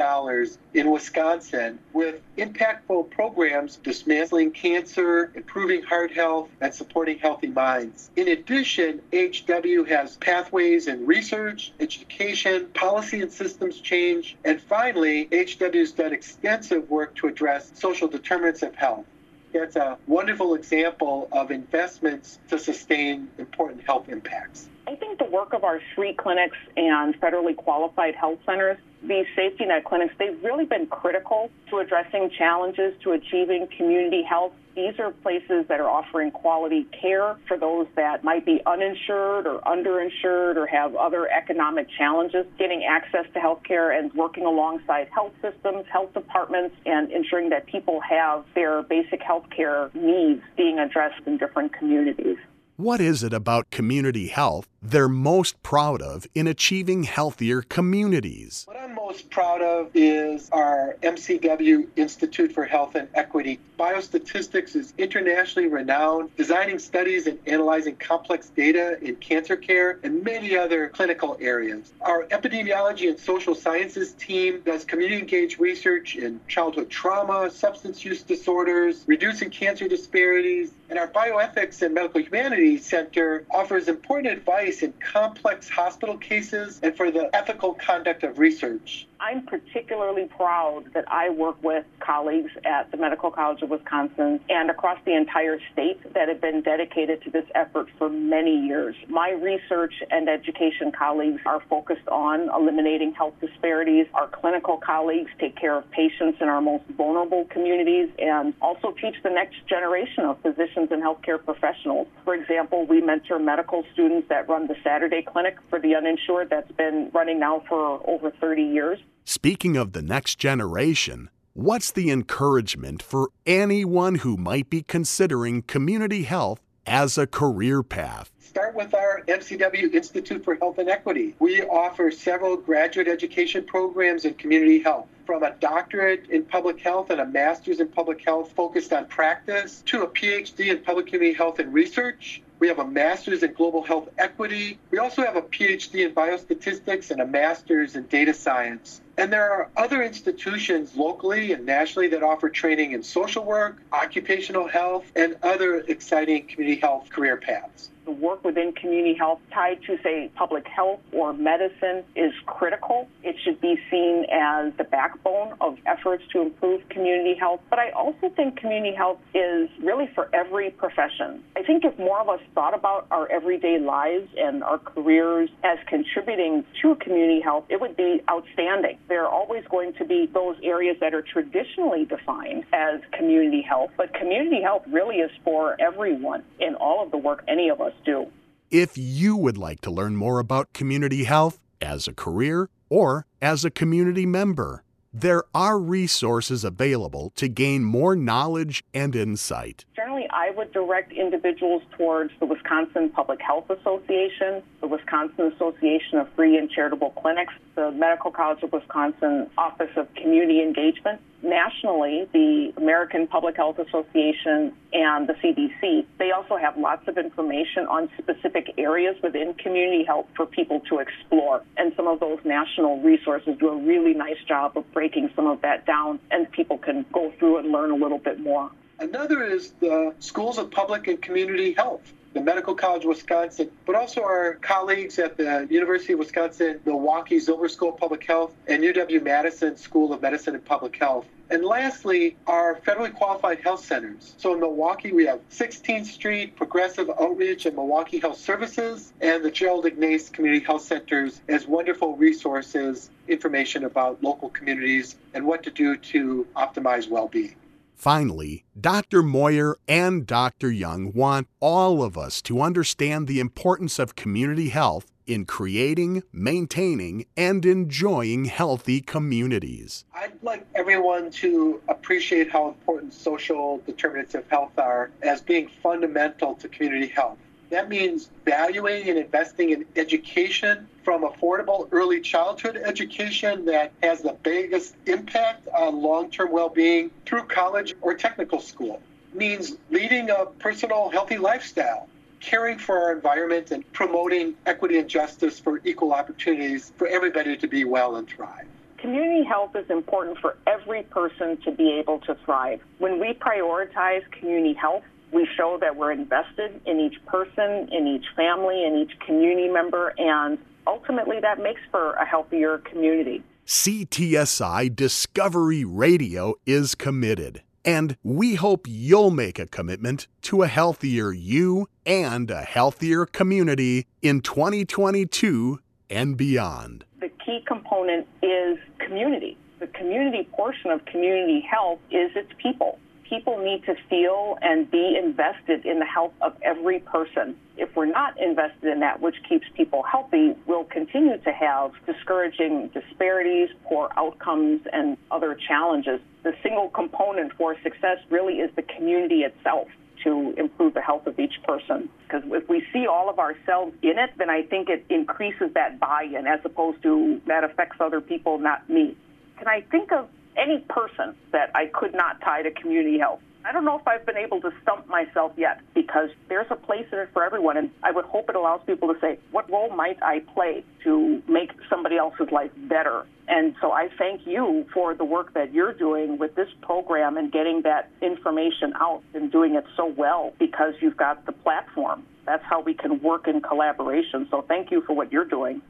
in 0.74 0.90
Wisconsin 0.90 1.80
with 1.92 2.22
impactful 2.38 3.12
programs 3.12 3.76
dismantling 3.76 4.52
cancer, 4.52 5.30
improving 5.36 5.84
heart 5.84 6.12
health, 6.12 6.50
and 6.62 6.74
supporting 6.74 7.20
healthy 7.20 7.48
minds. 7.48 8.10
In 8.16 8.30
addition, 8.30 9.02
HW 9.12 9.84
has 9.90 10.16
pathways 10.18 10.88
in 10.88 11.06
research, 11.06 11.74
education, 11.82 12.68
policy 12.74 13.22
and 13.22 13.32
systems 13.32 13.82
change, 13.82 14.38
and 14.46 14.62
finally, 14.62 15.28
HW 15.32 15.80
has 15.80 15.92
done 15.92 16.14
extensive 16.14 16.90
work 16.90 17.16
to 17.16 17.28
address 17.28 17.72
social 17.76 18.08
determinants 18.08 18.64
of 18.64 18.76
health. 18.76 19.06
That's 19.52 19.76
a 19.76 19.98
wonderful 20.08 20.56
example 20.56 21.28
of 21.32 21.52
investments 21.52 22.40
to 22.50 22.58
sustain 22.58 23.30
important 23.38 23.84
health 23.84 24.08
impacts. 24.10 24.70
I 24.86 24.96
think 24.96 25.18
the 25.18 25.26
work 25.26 25.54
of 25.54 25.64
our 25.64 25.80
three 25.96 26.14
clinics 26.14 26.58
and 26.76 27.20
federally 27.22 27.56
qualified 27.56 28.16
health 28.16 28.40
centers, 28.46 28.78
these 29.02 29.26
safety 29.36 29.66
net 29.66 29.86
clinics, 29.86 30.14
they've 30.20 30.42
really 30.44 30.66
been 30.66 30.88
critical 30.88 31.50
to 31.70 31.78
addressing 31.80 32.30
challenges 32.38 32.94
to 33.04 33.12
achieving 33.12 33.68
community 33.78 34.24
health. 34.24 34.52
These 34.76 35.00
are 35.00 35.12
places 35.12 35.66
that 35.70 35.80
are 35.80 35.90
offering 35.90 36.32
quality 36.32 36.86
care 37.00 37.38
for 37.48 37.58
those 37.58 37.88
that 37.96 38.24
might 38.24 38.46
be 38.46 38.62
uninsured 38.66 39.48
or 39.48 39.62
underinsured 39.62 40.58
or 40.58 40.66
have 40.68 40.96
other 40.96 41.30
economic 41.30 41.88
challenges, 41.98 42.46
getting 42.58 42.84
access 42.84 43.26
to 43.34 43.40
health 43.40 43.62
care 43.64 43.92
and 43.92 44.12
working 44.14 44.46
alongside 44.46 45.08
health 45.14 45.34
systems, 45.42 45.86
health 45.92 46.14
departments, 46.14 46.76
and 46.86 47.12
ensuring 47.12 47.50
that 47.50 47.68
people 47.68 48.02
have 48.02 48.44
their 48.56 48.82
basic 48.84 49.22
health 49.22 49.46
care 49.56 49.92
needs 49.94 50.42
being 50.58 50.80
addressed 50.80 51.22
in 51.26 51.38
different 51.38 51.72
communities. 51.72 52.38
What 52.78 53.00
is 53.00 53.22
it 53.22 53.34
about 53.34 53.70
community 53.70 54.30
health 54.30 54.68
they're 54.84 55.08
most 55.08 55.64
proud 55.64 56.02
of 56.02 56.28
in 56.36 56.46
achieving 56.46 57.04
healthier 57.04 57.62
communities? 57.62 58.66
What 58.68 58.78
I'm 58.78 58.94
most 58.96 59.30
proud 59.30 59.62
of 59.62 59.90
is 59.94 60.50
our 60.52 60.98
MCW 61.02 61.88
Institute 61.96 62.52
for 62.52 62.66
Health 62.66 62.96
and 62.96 63.08
Equity. 63.14 63.60
Biostatistics 63.80 64.76
is 64.76 64.94
internationally 64.98 65.70
renowned, 65.70 66.36
designing 66.36 66.80
studies 66.80 67.28
and 67.28 67.40
analyzing 67.48 67.96
complex 67.96 68.50
data 68.50 68.98
in 69.02 69.16
cancer 69.18 69.56
care 69.56 70.00
and 70.04 70.24
many 70.24 70.58
other 70.58 70.90
clinical 70.90 71.38
areas. 71.40 71.94
Our 72.02 72.26
epidemiology 72.26 73.08
and 73.08 73.20
social 73.20 73.56
sciences 73.56 74.14
team 74.14 74.62
does 74.66 74.84
community 74.84 75.20
engaged 75.20 75.60
research 75.60 76.18
in 76.18 76.42
childhood 76.48 76.90
trauma, 76.90 77.50
substance 77.52 78.04
use 78.04 78.22
disorders, 78.22 79.04
reducing 79.08 79.50
cancer 79.50 79.88
disparities, 79.88 80.72
and 80.94 81.00
our 81.00 81.08
Bioethics 81.08 81.82
and 81.82 81.96
Medical 81.96 82.22
Humanities 82.22 82.86
Center 82.86 83.48
offers 83.50 83.88
important 83.88 84.32
advice 84.32 84.84
in 84.84 84.94
complex 85.00 85.68
hospital 85.68 86.16
cases 86.18 86.80
and 86.84 86.96
for 86.96 87.10
the 87.10 87.36
ethical 87.36 87.74
conduct 87.74 88.22
of 88.22 88.38
research. 88.38 89.08
I'm 89.20 89.46
particularly 89.46 90.26
proud 90.26 90.86
that 90.94 91.06
I 91.08 91.30
work 91.30 91.62
with 91.64 91.86
colleagues 92.00 92.52
at 92.66 92.92
the 92.92 92.98
Medical 92.98 93.32
College 93.32 93.62
of 93.62 93.70
Wisconsin 93.70 94.40
and 94.50 94.70
across 94.70 95.00
the 95.06 95.16
entire 95.16 95.60
state 95.72 96.14
that 96.14 96.28
have 96.28 96.42
been 96.42 96.62
dedicated 96.62 97.22
to 97.24 97.32
this 97.32 97.46
effort 97.56 97.88
for 97.98 98.10
many 98.10 98.66
years. 98.66 98.96
My 99.08 99.32
research 99.32 99.94
and 100.12 100.28
education 100.28 100.92
colleagues 100.92 101.42
are 101.46 101.62
focused 101.70 102.08
on 102.10 102.50
eliminating 102.54 103.14
health 103.14 103.36
disparities. 103.40 104.08
Our 104.14 104.28
clinical 104.28 104.78
colleagues 104.78 105.32
take 105.40 105.56
care 105.56 105.78
of 105.78 105.90
patients 105.92 106.40
in 106.42 106.50
our 106.50 106.62
most 106.62 106.84
vulnerable 106.98 107.46
communities 107.46 108.10
and 108.20 108.54
also 108.62 108.92
teach 108.92 109.16
the 109.24 109.30
next 109.30 109.56
generation 109.68 110.26
of 110.26 110.42
physicians 110.42 110.92
and 110.92 111.02
healthcare 111.02 111.44
professionals. 111.44 112.08
For 112.26 112.36
example, 112.36 112.86
we 112.86 113.00
mentor 113.02 113.40
medical 113.40 113.84
students 113.94 114.28
that 114.30 114.50
run 114.50 114.68
the 114.68 114.76
Saturday 114.84 115.22
Clinic 115.22 115.58
for 115.70 115.80
the 115.80 115.96
uninsured 115.96 116.50
that's 116.50 116.72
been 116.74 117.10
running 117.14 117.40
now 117.40 117.64
for 117.70 118.02
over 118.08 118.32
30 118.32 118.64
years. 118.64 119.00
Speaking 119.26 119.78
of 119.78 119.94
the 119.94 120.02
next 120.02 120.38
generation, 120.38 121.30
what's 121.54 121.92
the 121.92 122.12
encouragement 122.12 123.02
for 123.02 123.30
anyone 123.46 124.16
who 124.16 124.38
might 124.38 124.70
be 124.70 124.82
considering 124.82 125.62
community 125.62 126.24
health 126.24 126.60
as 126.86 127.18
a 127.18 127.28
career 127.28 127.84
path? 127.84 128.32
Start 128.40 128.76
with 128.76 128.94
our 128.94 129.24
MCW 129.28 129.94
Institute 129.94 130.44
for 130.44 130.56
Health 130.56 130.78
and 130.78 130.90
Equity. 130.90 131.36
We 131.40 131.64
offer 131.64 132.12
several 132.12 132.56
graduate 132.56 133.08
education 133.08 133.64
programs 133.64 134.26
in 134.26 134.36
community 134.36 134.80
health 134.80 135.08
from 135.26 135.44
a 135.44 135.52
doctorate 135.60 136.30
in 136.30 136.44
public 136.44 136.80
health 136.80 137.10
and 137.10 137.22
a 137.22 137.26
master's 137.26 137.80
in 137.80 137.88
public 137.88 138.24
health 138.24 138.52
focused 138.52 138.94
on 138.94 139.08
practice 139.08 139.82
to 139.88 140.04
a 140.04 140.08
PhD 140.08 140.68
in 140.68 140.80
public 140.80 141.08
community 141.08 141.34
health 141.34 141.60
and 141.60 141.74
research. 141.74 142.44
We 142.64 142.70
have 142.70 142.80
a 142.80 142.88
master's 142.88 143.44
in 143.44 143.52
global 143.52 143.84
health 143.84 144.08
equity. 144.18 144.80
We 144.90 144.98
also 144.98 145.22
have 145.22 145.36
a 145.36 145.42
PhD 145.42 146.06
in 146.06 146.16
biostatistics 146.16 147.12
and 147.12 147.20
a 147.20 147.28
master's 147.28 147.98
in 147.98 148.04
data 148.04 148.34
science. 148.34 149.02
And 149.18 149.32
there 149.32 149.52
are 149.52 149.70
other 149.78 150.02
institutions 150.02 150.96
locally 150.96 151.52
and 151.52 151.66
nationally 151.66 152.08
that 152.10 152.24
offer 152.24 152.50
training 152.50 152.94
in 152.94 153.04
social 153.04 153.44
work, 153.44 153.78
occupational 153.92 154.68
health, 154.68 155.06
and 155.16 155.38
other 155.44 155.80
exciting 155.88 156.48
community 156.48 156.80
health 156.82 157.10
career 157.10 157.38
paths 157.38 157.90
the 158.06 158.12
work 158.12 158.44
within 158.44 158.74
community 158.74 159.14
health 159.14 159.40
tied 159.52 159.82
to, 159.84 159.98
say, 160.04 160.30
public 160.36 160.68
health 160.68 161.00
or 161.12 161.34
medicine 161.34 162.04
is 162.16 162.34
critical. 162.46 163.08
It 163.24 163.36
should 163.44 163.62
be 163.62 163.80
seen 163.90 164.26
as 164.32 164.74
the 164.78 164.84
backbone 164.84 165.56
of 165.62 165.78
efforts 165.86 166.24
to 166.32 166.42
improve 166.42 166.88
community 166.90 167.36
health. 167.36 167.62
But 167.70 167.80
I 167.80 167.92
also 167.92 168.30
think 168.36 168.58
community 168.58 168.96
health 168.96 169.20
is 169.34 169.70
really 169.82 170.08
for 170.14 170.30
every 170.34 170.72
profession. 170.72 171.44
I 171.56 171.64
think 171.64 171.86
if 171.86 171.98
more 171.98 172.20
of 172.20 172.30
us 172.30 172.42
thought 172.54 172.74
about 172.74 173.08
our 173.12 173.30
everyday 173.30 173.80
lives 173.80 174.30
and 174.38 174.64
our 174.64 174.78
careers 174.78 175.50
as 175.64 175.80
contributing 175.88 176.66
to 176.82 176.96
community 176.96 177.42
health, 177.42 177.66
it 177.70 177.80
would 177.80 177.96
be 177.96 178.22
outstanding. 178.30 178.98
There 179.08 179.24
are 179.24 179.30
always 179.30 179.64
going 179.70 179.94
to 179.94 180.06
be 180.06 180.30
those 180.34 180.56
areas 180.64 180.98
that 181.02 181.14
are 181.14 181.22
traditionally 181.22 182.06
defined 182.06 182.66
as 182.74 183.02
community 183.12 183.62
health, 183.62 183.92
but 183.98 184.14
community 184.14 184.62
health 184.62 184.84
really 184.88 185.18
is 185.18 185.32
for 185.44 185.76
everyone 185.80 186.44
in 186.60 186.76
all 186.76 187.04
of 187.04 187.12
the 187.12 187.18
work 187.18 187.44
any 187.48 187.70
of 187.70 187.82
us 187.82 187.94
do. 188.06 188.28
If 188.72 188.98
you 188.98 189.36
would 189.36 189.58
like 189.58 189.82
to 189.82 189.92
learn 189.92 190.16
more 190.16 190.40
about 190.40 190.74
community 190.74 191.26
health 191.26 191.60
as 191.82 192.08
a 192.08 192.14
career 192.14 192.70
or 192.90 193.26
as 193.42 193.66
a 193.66 193.70
community 193.70 194.26
member, 194.26 194.84
there 195.14 195.44
are 195.54 195.78
resources 195.78 196.64
available 196.64 197.32
to 197.36 197.48
gain 197.48 197.84
more 197.84 198.16
knowledge 198.16 198.84
and 198.96 199.16
insight. 199.16 199.86
Generally, 199.96 200.23
I 200.34 200.50
would 200.50 200.72
direct 200.74 201.12
individuals 201.12 201.84
towards 201.96 202.32
the 202.40 202.48
Wisconsin 202.48 203.12
Public 203.12 203.40
Health 203.40 203.70
Association, 203.70 204.64
the 204.82 204.88
Wisconsin 204.88 205.52
Association 205.54 206.18
of 206.18 206.28
Free 206.34 206.58
and 206.58 206.72
Charitable 206.72 207.12
Clinics, 207.12 207.54
the 207.76 207.92
Medical 207.92 208.32
College 208.32 208.64
of 208.64 208.74
Wisconsin 208.74 209.48
Office 209.60 209.92
of 209.96 210.12
Community 210.16 210.64
Engagement, 210.64 211.22
nationally, 211.44 212.28
the 212.34 212.74
American 212.78 213.28
Public 213.28 213.56
Health 213.58 213.78
Association 213.78 214.74
and 214.92 215.28
the 215.28 215.34
CDC, 215.34 216.06
they 216.18 216.32
also 216.32 216.58
have 216.58 216.78
lots 216.78 217.08
of 217.08 217.18
information 217.18 217.86
on 217.88 218.10
specific 218.18 218.74
areas 218.78 219.16
within 219.22 219.54
community 219.54 220.04
health 220.04 220.26
for 220.36 220.48
people 220.48 220.80
to 220.90 220.98
explore. 220.98 221.62
And 221.78 221.94
some 221.96 222.08
of 222.08 222.20
those 222.20 222.40
national 222.44 223.02
resources 223.02 223.56
do 223.60 223.70
a 223.70 223.76
really 223.76 224.16
nice 224.16 224.42
job 224.48 224.78
of 224.78 224.92
breaking 224.94 225.30
some 225.36 225.46
of 225.46 225.62
that 225.62 225.86
down, 225.86 226.20
and 226.32 226.52
people 226.52 226.80
can 226.80 227.06
go 227.14 227.32
through 227.38 227.60
and 227.60 227.72
learn 227.72 227.92
a 227.92 227.96
little 227.96 228.20
bit 228.20 228.40
more. 228.40 228.72
Another 229.04 229.44
is 229.44 229.72
the 229.82 230.14
Schools 230.20 230.58
of 230.58 230.72
Public 230.72 231.08
and 231.08 231.22
Community 231.22 231.74
Health 231.74 232.14
the 232.34 232.42
Medical 232.42 232.74
College 232.74 233.04
of 233.04 233.10
Wisconsin, 233.10 233.70
but 233.86 233.96
also 233.96 234.24
our 234.24 234.56
colleagues 234.56 235.20
at 235.20 235.38
the 235.38 235.68
University 235.70 236.14
of 236.14 236.20
Wisconsin 236.20 236.80
Milwaukee 236.86 237.38
Zilber 237.38 237.70
School 237.70 237.90
of 237.90 237.98
Public 237.98 238.24
Health 238.26 238.54
and 238.66 238.82
UW 238.82 239.22
Madison 239.22 239.78
School 239.78 240.14
of 240.14 240.22
Medicine 240.22 240.56
and 240.56 240.66
Public 240.66 240.96
Health. 240.96 241.28
And 241.52 241.64
lastly, 241.64 242.36
our 242.48 242.80
federally 242.88 243.14
qualified 243.14 243.60
health 243.60 243.86
centers. 243.86 244.34
So 244.38 244.54
in 244.54 244.62
Milwaukee, 244.62 245.12
we 245.12 245.26
have 245.26 245.42
16th 245.52 246.06
Street, 246.06 246.56
Progressive 246.56 247.10
Outreach, 247.10 247.66
and 247.68 247.76
Milwaukee 247.76 248.20
Health 248.20 248.40
Services, 248.40 249.14
and 249.22 249.44
the 249.44 249.52
Gerald 249.52 249.86
Ignace 249.86 250.30
Community 250.30 250.66
Health 250.66 250.84
Centers 250.84 251.42
as 251.50 251.68
wonderful 251.68 252.16
resources, 252.16 253.12
information 253.28 253.84
about 253.84 254.24
local 254.24 254.50
communities, 254.50 255.18
and 255.34 255.46
what 255.46 255.62
to 255.64 255.72
do 255.72 255.98
to 255.98 256.48
optimize 256.56 257.10
well 257.10 257.28
being. 257.28 257.56
Finally, 258.04 258.66
Dr. 258.78 259.24
Meurer 259.24 259.78
and 259.88 260.28
Dr. 260.28 260.70
Young 260.70 261.14
want 261.14 261.48
all 261.62 262.04
of 262.04 262.18
us 262.18 262.42
to 262.42 262.62
understand 262.62 263.30
the 263.30 263.40
importance 263.40 263.98
of 263.98 264.18
community 264.18 264.68
health 264.68 265.10
in 265.26 265.46
creating, 265.46 266.22
maintaining, 266.34 267.26
and 267.38 267.66
enjoying 267.66 268.44
healthy 268.44 269.00
communities. 269.00 270.04
I'd 270.14 270.34
like 270.42 270.68
everyone 270.76 271.32
to 271.32 271.82
appreciate 271.88 272.52
how 272.52 272.68
important 272.68 273.14
social 273.14 273.82
determinants 273.86 274.36
of 274.36 274.46
health 274.50 274.78
are 274.78 275.10
as 275.22 275.40
being 275.40 275.70
fundamental 275.82 276.56
to 276.56 276.68
community 276.68 277.08
health. 277.08 277.38
That 277.74 277.90
means 277.90 278.30
valuing 278.46 279.10
and 279.10 279.18
investing 279.18 279.72
in 279.72 279.84
education 279.96 280.88
from 281.04 281.24
affordable 281.24 281.88
early 281.92 282.22
childhood 282.22 282.78
education 282.78 283.66
that 283.66 283.92
has 284.04 284.22
the 284.22 284.38
biggest 284.44 284.94
impact 285.08 285.68
on 285.70 286.00
long 286.04 286.30
term 286.30 286.52
well 286.52 286.70
being 286.70 287.10
through 287.26 287.46
college 287.46 287.96
or 288.02 288.14
technical 288.14 288.60
school. 288.60 289.02
It 289.32 289.40
means 289.40 289.76
leading 289.90 290.30
a 290.30 290.46
personal 290.60 291.10
healthy 291.10 291.40
lifestyle, 291.40 292.08
caring 292.40 292.78
for 292.78 292.96
our 293.00 293.12
environment, 293.12 293.72
and 293.72 293.92
promoting 293.92 294.54
equity 294.68 295.00
and 295.00 295.10
justice 295.10 295.60
for 295.60 295.82
equal 295.84 296.14
opportunities 296.14 296.92
for 296.98 297.08
everybody 297.08 297.58
to 297.58 297.68
be 297.68 297.86
well 297.86 298.18
and 298.18 298.28
thrive 298.28 298.68
community 299.00 299.44
health 299.44 299.76
is 299.76 299.90
important 299.90 300.38
for 300.38 300.56
every 300.66 301.04
person 301.04 301.58
to 301.58 301.72
be 301.72 301.92
able 301.92 302.20
to 302.20 302.34
thrive. 302.46 302.80
When 303.00 303.20
we 303.20 303.34
prioritize 303.34 304.24
community 304.32 304.74
health, 304.74 305.04
we 305.34 305.48
show 305.58 305.78
that 305.82 305.96
we're 305.96 306.12
invested 306.12 306.80
in 306.86 307.00
each 307.00 307.24
person, 307.26 307.90
in 307.92 308.08
each 308.08 308.26
family, 308.36 308.86
in 308.86 308.96
each 308.96 309.20
community 309.26 309.68
member, 309.68 310.14
and 310.18 310.58
ultimately 310.86 311.40
that 311.42 311.60
makes 311.60 311.82
for 311.92 312.14
a 312.14 312.26
healthier 312.26 312.78
community. 312.80 313.44
CTSI 313.66 314.94
Discovery 314.96 315.86
Radio 315.86 316.56
is 316.66 316.96
committed 316.96 317.64
And 317.86 318.16
we 318.24 318.56
hope 318.56 318.86
you'll 318.88 319.32
make 319.32 319.60
a 319.60 319.68
commitment 319.68 320.28
to 320.44 320.64
a 320.64 320.68
healthier 320.68 321.34
you 321.34 321.88
and 322.06 322.50
a 322.50 322.62
healthier 322.62 323.26
community 323.26 324.06
in 324.22 324.40
2022 324.40 325.80
and 326.10 326.38
beyond. 326.38 327.04
The 327.20 327.30
key 327.46 327.62
component 327.68 328.28
is 328.42 328.78
community. 329.00 329.58
The 329.80 329.88
community 329.88 330.48
portion 330.54 330.92
of 330.92 331.04
community 331.06 331.60
health 331.60 332.00
is 332.10 332.32
its 332.36 332.52
people 332.58 333.00
people 333.28 333.58
need 333.58 333.84
to 333.86 333.96
feel 334.10 334.58
and 334.62 334.90
be 334.90 335.18
invested 335.18 335.86
in 335.86 336.00
the 336.00 336.06
health 336.06 336.34
of 336.42 336.54
every 336.62 337.00
person. 337.00 337.56
If 337.78 337.96
we're 337.96 338.06
not 338.06 338.40
invested 338.40 338.92
in 338.92 339.00
that, 339.00 339.22
which 339.22 339.36
keeps 339.48 339.66
people 339.76 340.04
healthy, 340.04 340.56
we'll 340.68 340.84
continue 340.86 341.38
to 341.38 341.52
have 341.52 341.92
discouraging 342.06 342.90
disparities, 342.90 343.70
poor 343.86 344.10
outcomes, 344.18 344.82
and 344.92 345.18
other 345.32 345.56
challenges. 345.56 346.20
The 346.44 346.54
single 346.62 346.90
component 346.90 347.54
for 347.54 347.76
success 347.82 348.18
really 348.30 348.56
is 348.56 348.70
the 348.76 348.84
community 348.84 349.42
itself 349.42 349.88
to 350.24 350.54
improve 350.58 350.94
the 350.94 351.02
health 351.02 351.28
of 351.28 351.40
each 351.40 351.62
person. 351.64 352.10
Because 352.24 352.44
if 352.46 352.70
we 352.70 352.86
see 352.94 353.08
all 353.08 353.30
of 353.30 353.40
ourselves 353.40 353.94
in 354.02 354.18
it, 354.18 354.32
then 354.38 354.50
I 354.50 354.64
think 354.64 354.90
it 354.90 355.06
increases 355.10 355.74
that 355.74 356.00
buy 356.00 356.24
in 356.24 356.48
as 356.48 356.60
opposed 356.64 357.02
to 357.04 357.42
that 357.48 357.64
affects 357.64 357.98
other 358.00 358.22
people, 358.22 358.58
not 358.58 358.90
me. 358.90 359.18
Can 359.58 359.68
I 359.68 359.82
think 359.92 360.12
of 360.12 360.28
any 360.58 360.80
person 360.90 361.36
that 361.52 361.72
I 361.76 361.88
could 361.88 362.14
not 362.14 362.42
tie 362.42 362.62
to 362.62 362.72
community 362.72 363.18
health. 363.20 363.40
I 363.66 363.72
don't 363.72 363.86
know 363.86 363.98
if 363.98 364.06
I've 364.06 364.26
been 364.26 364.38
able 364.38 364.60
to 364.62 364.72
stump 364.82 365.08
myself 365.08 365.54
yet 365.56 365.80
because 365.94 366.30
there's 366.50 366.68
a 366.70 366.76
place 366.76 367.06
in 367.14 367.20
it 367.20 367.30
for 367.32 367.46
everyone. 367.46 367.78
And 367.78 367.92
I 368.04 368.12
would 368.12 368.26
hope 368.26 368.50
it 368.50 368.56
allows 368.56 368.82
people 368.86 369.14
to 369.14 369.20
say, 369.22 369.40
what 369.52 369.70
role 369.72 369.90
might 369.90 370.22
I 370.22 370.40
play 370.54 370.84
to 371.06 371.42
make 371.48 371.72
somebody 371.90 372.18
else's 372.18 372.52
life 372.52 372.72
better? 372.90 373.26
And 373.48 373.74
so 373.80 373.92
I 373.92 374.10
thank 374.18 374.46
you 374.46 374.86
for 374.94 375.14
the 375.16 375.24
work 375.24 375.54
that 375.54 375.74
you're 375.74 375.94
doing 375.94 376.38
with 376.38 376.56
this 376.56 376.70
program 376.82 377.38
and 377.38 377.52
getting 377.52 377.84
that 377.84 378.10
information 378.22 378.94
out 378.96 379.24
and 379.34 379.52
doing 379.52 379.76
it 379.76 379.86
so 379.96 380.08
well 380.08 380.54
because 380.60 380.94
you've 381.00 381.18
got 381.18 381.46
the 381.46 381.54
platform. 381.54 382.26
That's 382.46 382.64
how 382.66 382.82
we 382.82 382.94
can 382.94 383.22
work 383.22 383.48
in 383.48 383.62
collaboration. 383.62 384.48
So 384.52 384.62
thank 384.68 384.92
you 384.92 385.04
for 385.04 385.14
what 385.16 385.32
you're 385.32 385.46
doing. 385.46 385.82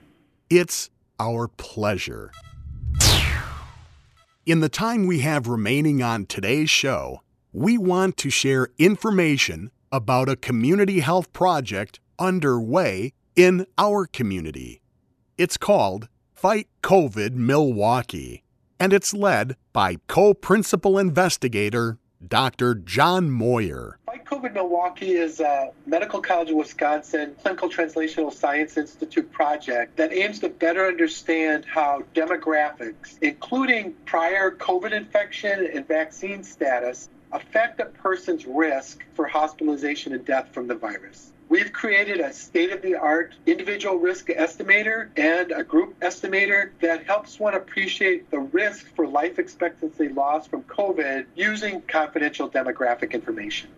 It's 0.50 0.92
our 1.20 1.48
pleasure. 1.48 2.32
In 4.46 4.60
the 4.60 4.68
time 4.68 5.08
we 5.08 5.20
have 5.20 5.48
remaining 5.48 6.04
on 6.04 6.26
today's 6.26 6.70
show, 6.70 7.22
we 7.54 7.78
want 7.78 8.18
to 8.18 8.30
share 8.30 8.68
information 8.78 9.72
about 9.90 10.28
a 10.28 10.36
community 10.36 11.00
health 11.00 11.32
project 11.32 12.02
underway 12.20 13.14
in 13.38 13.66
our 13.78 14.06
community. 14.06 14.82
It's 15.38 15.56
called 15.56 16.10
Fight 16.34 16.68
COVID 16.82 17.36
Milwaukee, 17.36 18.44
and 18.82 18.92
it's 18.92 19.14
led 19.14 19.56
by 19.72 19.96
co 20.10 20.34
principal 20.34 21.00
investigator 21.00 21.98
Dr. 22.28 22.76
John 22.76 23.32
Meurer. 23.32 23.98
COVID 24.26 24.54
Milwaukee 24.54 25.16
is 25.16 25.42
a 25.42 25.72
Medical 25.86 26.22
College 26.22 26.50
of 26.50 26.56
Wisconsin 26.56 27.36
Clinical 27.42 27.70
Translational 27.70 28.32
Science 28.32 28.78
Institute 28.78 29.30
project 29.32 29.98
that 29.98 30.14
aims 30.14 30.40
to 30.40 30.50
better 30.50 30.88
understand 30.88 31.66
how 31.66 32.04
demographics, 32.16 33.18
including 33.22 33.94
prior 34.06 34.52
COVID 34.52 34.94
infection 34.94 35.68
and 35.74 35.86
vaccine 35.88 36.44
status, 36.44 37.10
affect 37.34 37.82
a 37.82 37.86
person's 37.86 38.46
risk 38.46 39.04
for 39.14 39.28
hospitalization 39.28 40.14
and 40.14 40.24
death 40.24 40.48
from 40.54 40.68
the 40.68 40.76
virus. 40.76 41.32
We've 41.50 41.74
created 41.74 42.20
a 42.22 42.32
state 42.32 42.72
of 42.72 42.82
the 42.82 42.96
art 42.96 43.36
individual 43.46 43.98
risk 43.98 44.28
estimator 44.28 45.10
and 45.18 45.52
a 45.52 45.64
group 45.64 46.00
estimator 46.00 46.72
that 46.82 47.06
helps 47.06 47.40
one 47.40 47.56
appreciate 47.56 48.32
the 48.32 48.40
risk 48.40 48.86
for 48.96 49.06
life 49.06 49.38
expectancy 49.38 50.08
loss 50.08 50.48
from 50.48 50.64
COVID 50.64 51.26
using 51.36 51.82
confidential 51.82 52.50
demographic 52.50 53.12
information. 53.12 53.70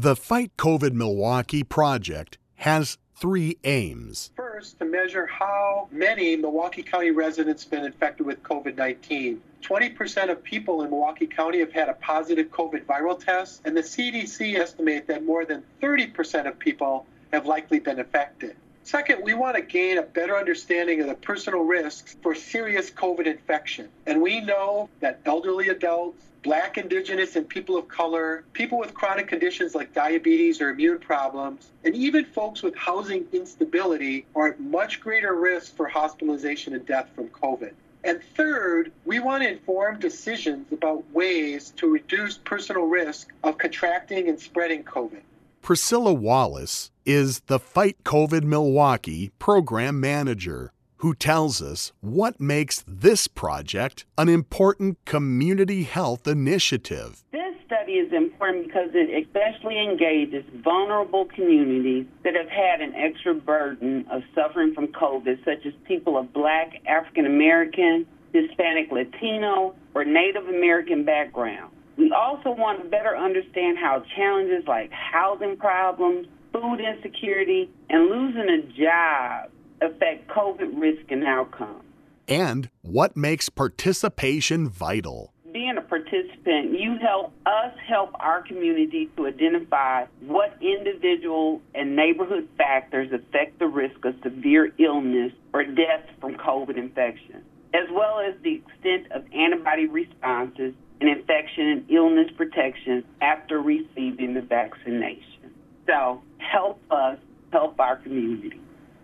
The 0.00 0.14
Fight 0.14 0.56
COVID 0.56 0.92
Milwaukee 0.92 1.64
project 1.64 2.38
has 2.54 2.98
three 3.16 3.58
aims. 3.64 4.30
First, 4.36 4.78
to 4.78 4.84
measure 4.84 5.26
how 5.26 5.88
many 5.90 6.36
Milwaukee 6.36 6.84
County 6.84 7.10
residents 7.10 7.64
have 7.64 7.72
been 7.72 7.84
infected 7.84 8.24
with 8.24 8.40
COVID 8.44 8.76
19. 8.76 9.42
20% 9.60 10.30
of 10.30 10.44
people 10.44 10.84
in 10.84 10.90
Milwaukee 10.90 11.26
County 11.26 11.58
have 11.58 11.72
had 11.72 11.88
a 11.88 11.94
positive 11.94 12.46
COVID 12.52 12.84
viral 12.84 13.18
test, 13.18 13.62
and 13.64 13.76
the 13.76 13.80
CDC 13.80 14.56
estimate 14.56 15.08
that 15.08 15.24
more 15.24 15.44
than 15.44 15.64
30% 15.82 16.46
of 16.46 16.56
people 16.60 17.04
have 17.32 17.46
likely 17.46 17.80
been 17.80 17.98
affected. 17.98 18.54
Second, 18.88 19.22
we 19.22 19.34
want 19.34 19.54
to 19.54 19.60
gain 19.60 19.98
a 19.98 20.02
better 20.02 20.34
understanding 20.34 21.02
of 21.02 21.08
the 21.08 21.14
personal 21.14 21.60
risks 21.60 22.16
for 22.22 22.34
serious 22.34 22.90
COVID 22.90 23.26
infection. 23.26 23.90
And 24.06 24.22
we 24.22 24.40
know 24.40 24.88
that 25.00 25.20
elderly 25.26 25.68
adults, 25.68 26.24
black, 26.42 26.78
indigenous, 26.78 27.36
and 27.36 27.46
people 27.46 27.76
of 27.76 27.86
color, 27.86 28.44
people 28.54 28.78
with 28.78 28.94
chronic 28.94 29.28
conditions 29.28 29.74
like 29.74 29.92
diabetes 29.92 30.62
or 30.62 30.70
immune 30.70 31.00
problems, 31.00 31.68
and 31.84 31.94
even 31.94 32.24
folks 32.24 32.62
with 32.62 32.74
housing 32.76 33.26
instability 33.34 34.24
are 34.34 34.48
at 34.48 34.60
much 34.60 35.02
greater 35.02 35.34
risk 35.34 35.76
for 35.76 35.86
hospitalization 35.86 36.72
and 36.72 36.86
death 36.86 37.10
from 37.14 37.28
COVID. 37.28 37.74
And 38.04 38.22
third, 38.38 38.90
we 39.04 39.18
want 39.18 39.42
to 39.42 39.50
inform 39.50 40.00
decisions 40.00 40.72
about 40.72 41.04
ways 41.12 41.74
to 41.76 41.92
reduce 41.92 42.38
personal 42.38 42.84
risk 42.84 43.34
of 43.44 43.58
contracting 43.58 44.30
and 44.30 44.40
spreading 44.40 44.82
COVID. 44.82 45.20
Priscilla 45.60 46.14
Wallace 46.14 46.90
is 47.08 47.40
the 47.46 47.58
Fight 47.58 48.04
COVID 48.04 48.42
Milwaukee 48.42 49.30
program 49.38 49.98
manager 49.98 50.74
who 50.98 51.14
tells 51.14 51.62
us 51.62 51.90
what 52.02 52.38
makes 52.38 52.84
this 52.86 53.26
project 53.26 54.04
an 54.18 54.28
important 54.28 55.02
community 55.06 55.84
health 55.84 56.26
initiative. 56.26 57.24
This 57.32 57.54
study 57.64 57.92
is 57.92 58.12
important 58.12 58.66
because 58.66 58.90
it 58.92 59.24
especially 59.24 59.82
engages 59.82 60.44
vulnerable 60.62 61.24
communities 61.34 62.04
that 62.24 62.34
have 62.34 62.50
had 62.50 62.82
an 62.82 62.94
extra 62.94 63.34
burden 63.34 64.04
of 64.12 64.20
suffering 64.34 64.74
from 64.74 64.88
COVID, 64.88 65.42
such 65.46 65.64
as 65.64 65.72
people 65.86 66.18
of 66.18 66.30
Black, 66.34 66.82
African 66.86 67.24
American, 67.24 68.06
Hispanic, 68.34 68.92
Latino, 68.92 69.74
or 69.94 70.04
Native 70.04 70.46
American 70.46 71.06
background. 71.06 71.72
We 71.96 72.12
also 72.12 72.50
want 72.50 72.82
to 72.82 72.88
better 72.88 73.16
understand 73.16 73.78
how 73.78 74.02
challenges 74.14 74.64
like 74.68 74.92
housing 74.92 75.56
problems, 75.56 76.26
food 76.52 76.80
insecurity, 76.80 77.70
and 77.90 78.08
losing 78.08 78.48
a 78.48 78.62
job 78.78 79.50
affect 79.80 80.28
COVID 80.28 80.80
risk 80.80 81.10
and 81.10 81.24
outcomes. 81.24 81.84
And 82.26 82.68
what 82.82 83.16
makes 83.16 83.48
participation 83.48 84.68
vital? 84.68 85.32
Being 85.52 85.78
a 85.78 85.80
participant, 85.80 86.78
you 86.78 86.98
help 87.00 87.32
us 87.46 87.72
help 87.88 88.10
our 88.20 88.42
community 88.42 89.08
to 89.16 89.26
identify 89.26 90.04
what 90.20 90.56
individual 90.60 91.62
and 91.74 91.96
neighborhood 91.96 92.46
factors 92.58 93.10
affect 93.12 93.58
the 93.58 93.66
risk 93.66 94.04
of 94.04 94.14
severe 94.22 94.72
illness 94.78 95.32
or 95.54 95.64
death 95.64 96.04
from 96.20 96.34
COVID 96.34 96.76
infection, 96.76 97.42
as 97.72 97.88
well 97.90 98.20
as 98.20 98.34
the 98.42 98.56
extent 98.56 99.10
of 99.12 99.24
antibody 99.32 99.86
responses 99.86 100.74
and 101.00 101.08
infection 101.08 101.66
and 101.68 101.90
illness 101.90 102.30
protection 102.36 103.04
after 103.22 103.60
receiving 103.60 104.34
the 104.34 104.42
vaccination. 104.42 105.54
So 105.86 106.22
help 106.38 106.80
us 106.90 107.18
help 107.52 107.78
our 107.80 107.96
community. 107.96 108.60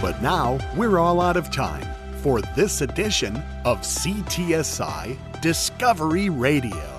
But 0.00 0.20
now 0.22 0.58
we're 0.76 0.98
all 0.98 1.20
out 1.20 1.36
of 1.36 1.50
time 1.50 1.86
for 2.22 2.40
this 2.54 2.80
edition 2.80 3.36
of 3.64 3.80
CTSI 3.80 5.40
Discovery 5.40 6.28
Radio. 6.28 6.92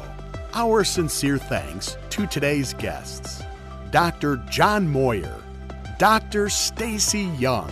Our 0.53 0.83
sincere 0.83 1.37
thanks 1.37 1.97
to 2.11 2.27
today's 2.27 2.73
guests 2.73 3.43
Dr. 3.91 4.37
John 4.49 4.91
Meurer, 4.91 5.41
Dr. 5.97 6.45
Staci 6.47 7.39
Young, 7.39 7.71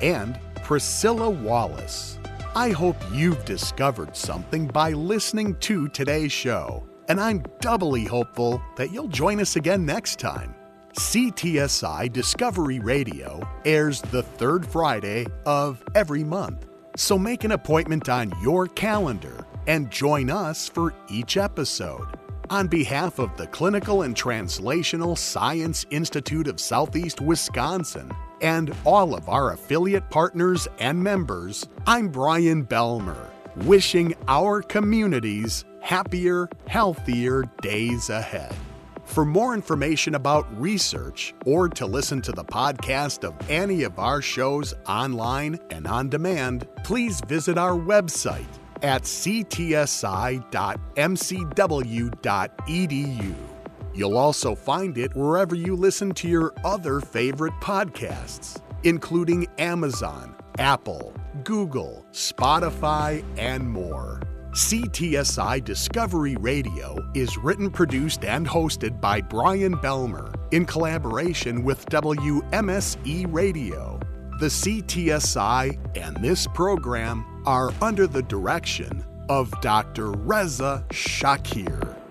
and 0.00 0.38
Priscilla 0.62 1.28
Wallace. 1.28 2.18
I 2.54 2.70
hope 2.70 2.96
you've 3.12 3.44
discovered 3.44 4.16
something 4.16 4.66
by 4.66 4.92
listening 4.92 5.56
to 5.60 5.88
today's 5.88 6.32
show 6.32 6.84
and 7.08 7.20
I'm 7.20 7.42
doubly 7.60 8.04
hopeful 8.04 8.62
that 8.76 8.92
you'll 8.92 9.08
join 9.08 9.40
us 9.40 9.56
again 9.56 9.84
next 9.84 10.18
time. 10.18 10.54
CTSI 10.94 12.12
Discovery 12.12 12.78
Radio 12.78 13.40
airs 13.64 14.02
the 14.02 14.22
third 14.22 14.66
Friday 14.66 15.26
of 15.46 15.82
every 15.94 16.22
month, 16.22 16.66
so 16.96 17.18
make 17.18 17.44
an 17.44 17.52
appointment 17.52 18.10
on 18.10 18.30
your 18.42 18.66
calendar 18.66 19.46
and 19.66 19.90
join 19.90 20.28
us 20.28 20.68
for 20.68 20.92
each 21.08 21.38
episode. 21.38 22.06
On 22.50 22.66
behalf 22.66 23.18
of 23.18 23.34
the 23.38 23.46
Clinical 23.46 24.02
and 24.02 24.14
Translational 24.14 25.16
Science 25.16 25.86
Institute 25.90 26.46
of 26.46 26.60
Southeast 26.60 27.22
Wisconsin 27.22 28.12
and 28.42 28.74
all 28.84 29.14
of 29.14 29.30
our 29.30 29.54
affiliate 29.54 30.10
partners 30.10 30.68
and 30.78 31.02
members, 31.02 31.66
I'm 31.86 32.08
Brian 32.08 32.66
Belmer, 32.66 33.30
wishing 33.64 34.14
our 34.28 34.60
communities 34.60 35.64
happier, 35.80 36.50
healthier 36.66 37.44
days 37.62 38.10
ahead. 38.10 38.54
For 39.12 39.24
more 39.26 39.52
information 39.52 40.14
about 40.14 40.46
research 40.58 41.34
or 41.44 41.68
to 41.68 41.84
listen 41.84 42.22
to 42.22 42.32
the 42.32 42.46
podcast 42.46 43.24
of 43.24 43.34
any 43.50 43.82
of 43.82 43.98
our 43.98 44.22
shows 44.22 44.72
online 44.88 45.58
and 45.68 45.86
on 45.86 46.08
demand, 46.08 46.66
please 46.82 47.20
visit 47.20 47.58
our 47.58 47.78
website 47.78 48.46
at 48.80 49.02
ctsi.mcw.edu. 49.02 49.84
You'll 53.94 54.16
also 54.16 54.54
find 54.54 54.96
it 54.96 55.14
wherever 55.14 55.54
you 55.54 55.76
listen 55.76 56.12
to 56.12 56.26
your 56.26 56.54
other 56.64 57.00
favorite 57.00 57.52
podcasts, 57.60 58.62
including 58.82 59.46
Amazon, 59.58 60.34
Apple, 60.58 61.12
Google, 61.44 62.06
Spotify, 62.12 63.22
and 63.36 63.68
more. 63.68 64.22
CTSI 64.52 65.64
Discovery 65.64 66.36
Radio 66.36 66.98
is 67.14 67.38
written, 67.38 67.70
produced, 67.70 68.26
and 68.26 68.46
hosted 68.46 69.00
by 69.00 69.18
Brian 69.18 69.74
Belmer 69.78 70.34
in 70.52 70.66
collaboration 70.66 71.64
with 71.64 71.86
WMSE 71.86 73.32
Radio. 73.32 73.98
The 74.40 74.48
CTSI 74.48 75.96
and 75.96 76.22
this 76.22 76.46
program 76.48 77.24
are 77.46 77.72
under 77.80 78.06
the 78.06 78.24
direction 78.24 79.02
of 79.30 79.50
Dr. 79.62 80.10
Reza 80.10 80.84
Shaker. 80.90 82.01